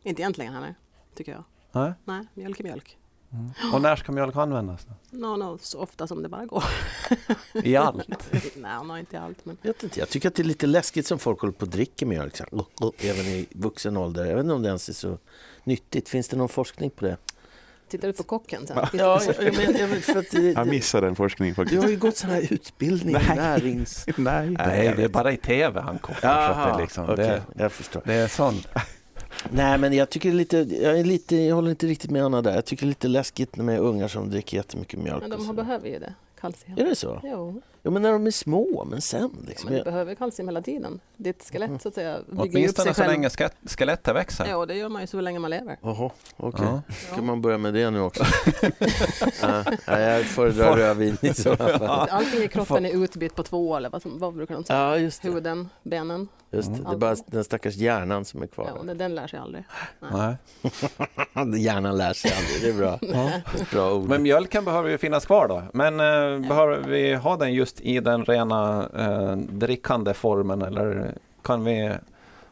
Inte 0.04 0.22
egentligen 0.22 0.54
heller, 0.54 0.76
tycker 1.16 1.32
jag. 1.32 1.44
Nej? 1.72 1.94
Nej, 2.06 2.22
mjölk 2.34 2.60
är 2.60 2.64
mjölk. 2.64 2.98
Mm. 3.34 3.74
Och 3.74 3.82
när 3.82 3.96
ska 3.96 4.12
mjölk 4.12 4.36
användas? 4.36 4.86
Då? 4.86 5.18
No, 5.18 5.36
no, 5.38 5.58
så 5.62 5.80
ofta 5.80 6.08
som 6.08 6.24
det 6.24 6.30
bara 6.30 6.46
går. 6.46 6.64
I 7.54 7.76
allt? 7.76 8.08
Nej, 8.56 8.84
no, 8.84 8.98
inte 8.98 9.20
allt. 9.20 9.46
Men 9.46 9.58
Jag, 9.62 9.74
vet 9.74 9.84
inte, 9.84 10.00
jag 10.00 10.10
tycker 10.10 10.28
att 10.28 10.36
det 10.36 10.42
är 10.42 10.46
lite 10.46 10.68
läskigt 10.68 11.08
som 11.08 11.20
folk 11.20 11.42
håller 11.42 11.54
på 11.54 11.66
och 11.66 11.72
dricker 11.72 12.06
mjölk. 12.06 12.38
Så 12.38 12.44
här, 12.52 12.64
även 13.10 13.26
i 13.26 13.48
vuxen 13.52 13.98
ålder. 13.98 14.26
Jag 14.26 14.36
vet 14.36 14.44
inte 14.44 14.54
om 14.54 14.62
det 14.62 14.68
ens 14.68 14.90
är 14.90 14.94
så 14.94 15.18
nyttigt. 15.64 16.10
Finns 16.10 16.28
det 16.28 16.38
någon 16.38 16.50
forskning 16.50 16.90
på 16.90 17.06
det? 17.06 17.18
tittar 17.90 18.08
du 18.08 18.14
på 18.14 18.24
kocken 18.24 18.68
sen? 18.68 18.78
Ja, 18.78 18.90
jag, 18.94 19.44
jag, 19.44 19.56
men, 19.56 19.78
jag, 19.78 19.88
vet, 19.88 20.04
för 20.04 20.20
att 20.20 20.32
det, 20.32 20.52
Jag 20.52 20.68
missade 20.68 21.08
den 21.08 21.16
forskningen 21.16 21.54
du 21.54 21.56
faktiskt. 21.56 21.84
har 21.84 21.90
ju 21.90 21.98
gått 21.98 22.18
sån 22.18 22.30
här 22.30 22.54
utbildning, 22.54 23.14
Nej. 23.28 23.36
närings... 23.36 24.06
Nej. 24.18 24.50
Nej, 24.50 24.86
jag 24.86 24.98
det 24.98 25.04
är 25.04 25.10
bara 25.10 25.32
i 25.32 25.38
tv 25.38 25.80
han 25.82 26.00
kokar. 26.00 26.54
så 26.54 26.60
att 26.60 26.78
det, 26.78 26.82
liksom, 26.82 27.04
okej, 27.04 27.16
det, 27.26 27.44
jag 27.64 27.72
förstår. 27.72 28.02
det 28.06 28.14
är 28.14 28.28
sånt. 28.28 28.68
Nej, 29.52 29.78
men 29.78 29.94
jag 29.94 30.10
tycker 30.10 30.32
lite, 30.32 30.58
jag, 30.58 31.00
är 31.00 31.04
lite, 31.04 31.36
jag 31.36 31.56
håller 31.56 31.70
inte 31.70 31.88
riktigt 31.88 32.12
med 32.12 32.26
Anna 32.26 32.42
där. 32.42 32.56
Jag 32.56 32.66
tycker 32.66 32.86
det 32.86 32.88
är 32.88 32.90
lite 32.90 33.08
läskigt 33.08 33.56
med 33.56 33.80
ungar 33.80 34.08
som 34.08 34.30
dricker 34.30 34.58
jättemycket 34.58 35.00
mjölk. 35.00 35.24
Men 35.28 35.48
de 35.48 35.56
behöver 35.56 35.88
ju 35.90 36.00
det, 36.00 36.14
kalcium. 36.42 36.78
Är 36.78 36.86
det 36.86 36.96
så? 36.96 37.22
Jo, 37.24 37.62
Ja, 37.88 37.92
men 37.92 38.02
när 38.02 38.12
de 38.12 38.28
är 38.28 38.32
små, 38.32 38.88
men 38.90 39.02
sen 39.02 39.22
ja, 39.22 39.48
liksom. 39.48 39.70
men 39.70 39.78
du 39.78 39.84
behöver 39.84 40.16
kalcium 40.16 40.48
hela 40.48 40.62
tiden. 40.62 41.00
Ditt 41.18 41.50
skelett 41.52 41.82
så 41.82 41.88
att 41.88 41.96
säga 41.96 42.18
bygger 42.28 42.44
ju 42.44 42.48
upp 42.48 42.54
Åtminstone 42.56 42.94
sig 42.94 43.06
så 43.06 43.12
länge 43.12 43.30
ske- 43.30 43.50
skelettet 43.66 44.16
växer. 44.16 44.46
Ja, 44.46 44.66
det 44.66 44.76
gör 44.76 44.90
man 44.90 45.02
ju 45.02 45.08
så 45.08 45.22
länge 45.22 45.40
man 45.40 45.50
lever. 45.52 45.78
Jaha, 45.82 46.10
okej. 46.38 46.66
Ja. 46.66 46.82
Ska 47.12 47.22
man 47.22 47.42
börja 47.42 47.58
med 47.58 47.74
det 47.74 47.90
nu 47.90 48.00
också? 48.00 48.24
ja, 49.42 49.64
ja, 49.86 50.00
jag 50.00 50.26
föredrar 50.26 50.78
rödvin 50.78 51.18
i 51.22 51.34
så 51.34 51.56
fall. 51.56 51.84
Allting 52.10 52.44
i 52.44 52.48
kroppen 52.48 52.86
är 52.86 53.04
utbytt 53.04 53.36
på 53.36 53.44
två 53.44 53.76
eller 53.76 53.90
vad, 53.90 54.02
som, 54.02 54.20
vad 54.20 54.34
brukar 54.34 54.56
de 54.56 54.64
säga? 54.64 54.80
Ja, 54.80 54.98
just 54.98 55.22
det. 55.22 55.30
Huden, 55.30 55.70
benen. 55.84 56.28
Just 56.52 56.76
det. 56.76 56.82
det 56.84 56.92
är 56.92 56.98
bara 56.98 57.16
den 57.26 57.44
stackars 57.44 57.76
hjärnan 57.76 58.26
som 58.26 58.42
är 58.42 58.46
Ja, 58.56 58.64
kvar. 58.64 58.82
den, 58.84 58.98
den 58.98 59.16
lär 59.16 59.28
sig 59.28 59.40
aldrig. 59.40 59.64
Nej. 60.12 60.36
Hjärnan 61.62 61.98
lär 61.98 62.14
sig 62.14 62.32
aldrig, 62.38 62.62
det 62.62 62.70
är 62.70 62.74
bra. 62.74 63.00
bra 63.72 63.94
ord. 63.94 64.10
Men 64.10 64.22
mjölken 64.22 64.66
behöver 64.66 64.90
ju 64.90 64.98
finnas 64.98 65.26
kvar 65.26 65.48
då. 65.48 65.64
Men 65.74 66.00
eh, 66.00 66.48
behöver 66.50 66.90
vi 66.90 67.14
ha 67.14 67.38
den 67.38 67.54
just 67.54 67.77
i 67.82 68.00
den 68.00 68.26
rena 68.26 68.90
eh, 68.98 69.36
drickande 69.38 70.14
formen 70.14 70.62
eller 70.62 71.16
kan 71.42 71.64
vi 71.64 71.92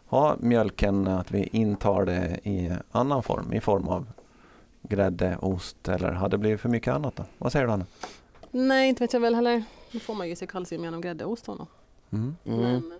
ha 0.08 0.36
mjölken 0.40 1.08
att 1.08 1.32
vi 1.32 1.44
intar 1.52 2.06
det 2.06 2.40
i 2.44 2.72
annan 2.92 3.24
form, 3.24 3.54
i 3.54 3.60
form 3.62 3.88
av 3.88 4.08
grädde, 4.82 5.38
ost 5.42 5.88
eller 5.88 6.12
hade 6.12 6.34
det 6.34 6.38
blivit 6.38 6.62
för 6.62 6.70
mycket 6.70 6.94
annat 6.94 7.16
då? 7.16 7.24
Vad 7.38 7.52
säger 7.52 7.66
du 7.66 7.72
Anna? 7.72 7.86
Nej, 8.52 8.90
inte 8.90 9.04
vet 9.04 9.14
jag 9.14 9.20
väl 9.20 9.36
heller. 9.36 9.64
Då 9.92 10.00
får 10.00 10.16
man 10.16 10.30
ju 10.30 10.36
sig 10.36 10.48
kalcium 10.48 10.84
genom 10.84 11.02
grädde 11.02 11.26
och 11.26 11.32
ost. 11.32 11.46
då. 11.46 11.68
Mm. 12.12 12.36
Mm. 12.46 12.60
Men, 12.62 12.94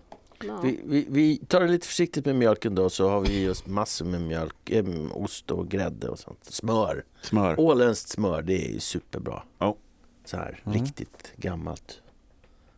ja. 0.48 0.58
Vi, 0.62 0.80
vi, 0.84 1.06
vi 1.08 1.36
tar 1.36 1.60
det 1.60 1.68
lite 1.68 1.86
försiktigt 1.86 2.26
med 2.26 2.36
mjölken 2.36 2.74
då 2.74 2.90
så 2.90 3.08
har 3.08 3.20
vi 3.20 3.42
just 3.44 3.66
massor 3.66 4.04
med 4.06 4.20
mjölk, 4.20 4.70
eh, 4.70 4.84
ost 5.12 5.50
och 5.50 5.68
grädde 5.68 6.08
och 6.08 6.18
sånt. 6.18 6.44
Smör. 6.44 7.04
Smör. 7.22 7.60
Åländskt 7.60 8.08
smör, 8.08 8.42
det 8.42 8.66
är 8.68 8.72
ju 8.72 8.80
superbra. 8.80 9.42
Ja. 9.58 9.76
Så 10.24 10.36
här, 10.36 10.60
Mm. 10.64 10.78
riktigt 10.82 11.32
gammalt 11.36 12.00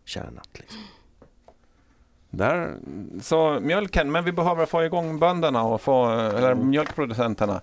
kärnat 0.09 0.49
liksom. 0.53 0.81
Där, 2.31 2.77
så 3.23 3.59
mjölken, 3.61 4.13
men 4.13 4.25
vi 4.25 4.33
behöver 4.33 4.67
få 4.67 4.85
igång 4.85 5.19
bönderna 5.19 5.63
och 5.63 5.81
få, 5.81 6.11
eller 6.11 6.55
mjölkproducenterna. 6.55 7.61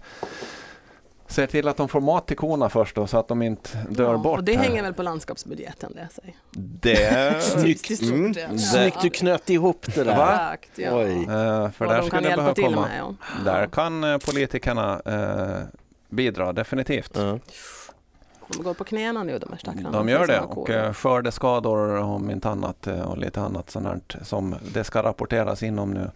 Se 1.27 1.47
till 1.47 1.67
att 1.67 1.77
de 1.77 1.89
får 1.89 2.01
mat 2.01 2.27
till 2.27 2.37
korna 2.37 2.69
först 2.69 2.95
då, 2.95 3.07
så 3.07 3.17
att 3.17 3.27
de 3.27 3.41
inte 3.41 3.69
dör 3.89 4.11
ja, 4.11 4.17
bort. 4.17 4.37
Och 4.37 4.43
det 4.43 4.55
här. 4.55 4.63
hänger 4.63 4.83
väl 4.83 4.93
på 4.93 5.03
landskapsbudgeten, 5.03 5.93
det 5.95 6.09
jag. 6.23 6.33
Det, 6.51 7.43
Snyggt. 7.43 8.01
Mm. 8.01 8.33
ja. 8.37 8.57
Snyggt 8.57 9.01
du 9.01 9.09
knöt 9.09 9.49
ihop 9.49 9.85
det 9.95 10.03
där. 10.03 10.17
Va? 10.17 10.33
Exakt, 10.33 10.77
ja. 10.77 10.95
Oj. 10.95 11.11
eh, 11.11 11.71
för 11.71 11.85
där 11.87 11.97
de 11.97 12.07
skulle 12.07 12.21
det 12.21 12.27
hjälpa 12.27 12.35
behöva 12.35 12.53
till 12.53 12.63
komma. 12.63 12.81
med. 12.81 12.99
Ja. 12.99 13.13
Där 13.45 13.67
kan 13.67 14.03
eh, 14.03 14.17
politikerna 14.17 15.01
eh, 15.05 15.63
bidra 16.09 16.53
definitivt. 16.53 17.11
Ja. 17.13 17.39
De 18.47 18.63
går 18.63 18.73
på 18.73 18.83
knäna 18.83 19.23
nu 19.23 19.39
de 19.39 19.49
här 19.51 19.57
stackarna. 19.57 19.91
De 19.91 20.09
gör 20.09 20.27
det 20.27 20.39
och 20.39 20.69
eh, 20.69 20.93
skördeskador 20.93 21.95
om 21.97 22.29
inte 22.31 22.49
annat 22.49 22.87
eh, 22.87 23.01
och 23.01 23.17
lite 23.17 23.41
annat 23.41 23.69
sånt 23.69 24.15
som 24.21 24.55
det 24.73 24.83
ska 24.83 25.03
rapporteras 25.03 25.63
inom 25.63 25.91
nu. 25.91 26.11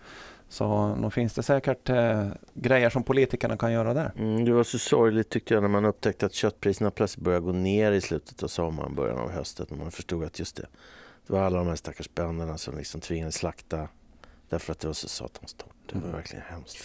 Så 0.50 0.96
nog 0.96 1.14
finns 1.14 1.34
det 1.34 1.44
säkert 1.44 1.90
eh, 1.90 2.28
grejer 2.54 2.90
som 2.90 3.04
politikerna 3.04 3.58
kan 3.58 3.72
göra 3.72 3.94
där. 3.94 4.12
Mm, 4.18 4.46
det 4.46 4.52
var 4.54 4.64
så 4.64 4.80
sorgligt 4.80 5.30
tyckte 5.30 5.54
jag 5.54 5.62
när 5.64 5.68
man 5.70 5.86
upptäckte 5.86 6.26
att 6.26 6.34
köttpriserna 6.34 6.92
plötsligt 6.92 7.24
började 7.26 7.46
gå 7.46 7.52
ner 7.52 7.92
i 7.92 8.02
slutet 8.02 8.44
av 8.44 8.48
sommaren, 8.48 8.96
början 8.96 9.18
av 9.18 9.32
hösten. 9.32 9.66
När 9.70 9.78
man 9.78 9.92
förstod 9.92 10.24
att 10.24 10.40
just 10.40 10.56
det, 10.56 10.66
det 11.28 11.34
var 11.34 11.40
alla 11.42 11.58
de 11.58 11.68
här 11.68 11.76
stackars 11.76 12.10
bönderna 12.16 12.58
som 12.58 12.78
liksom 12.78 13.02
tvingades 13.02 13.36
slakta 13.36 13.88
därför 14.50 14.72
att 14.72 14.80
det 14.80 14.88
var 14.88 14.94
så 14.94 15.08
satans 15.08 15.54
torrt. 15.54 15.74
Det 15.86 15.96
var 15.96 16.02
Mm. 16.02 16.16
verkligen 16.16 16.44
hemskt. 16.50 16.78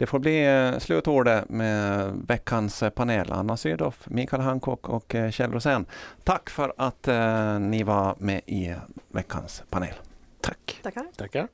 Det 0.00 0.06
får 0.06 0.18
bli 0.18 0.46
eh, 0.46 0.78
slutordet 0.78 1.48
med 1.48 2.12
veckans 2.28 2.82
eh, 2.82 2.90
panel. 2.90 3.32
Anna 3.32 3.56
Sydow, 3.56 3.94
Mikael 4.04 4.42
Hancock 4.42 4.88
och 4.88 5.14
eh, 5.14 5.30
Kjell 5.30 5.52
Rosén. 5.52 5.86
Tack 6.24 6.50
för 6.50 6.72
att 6.76 7.08
ni 7.60 7.82
var 7.82 8.14
med 8.18 8.40
i 8.46 8.74
veckans 9.08 9.62
panel. 9.70 9.94
Tack! 10.40 10.80
Tackar. 10.82 11.04
Tackar. 11.16 11.48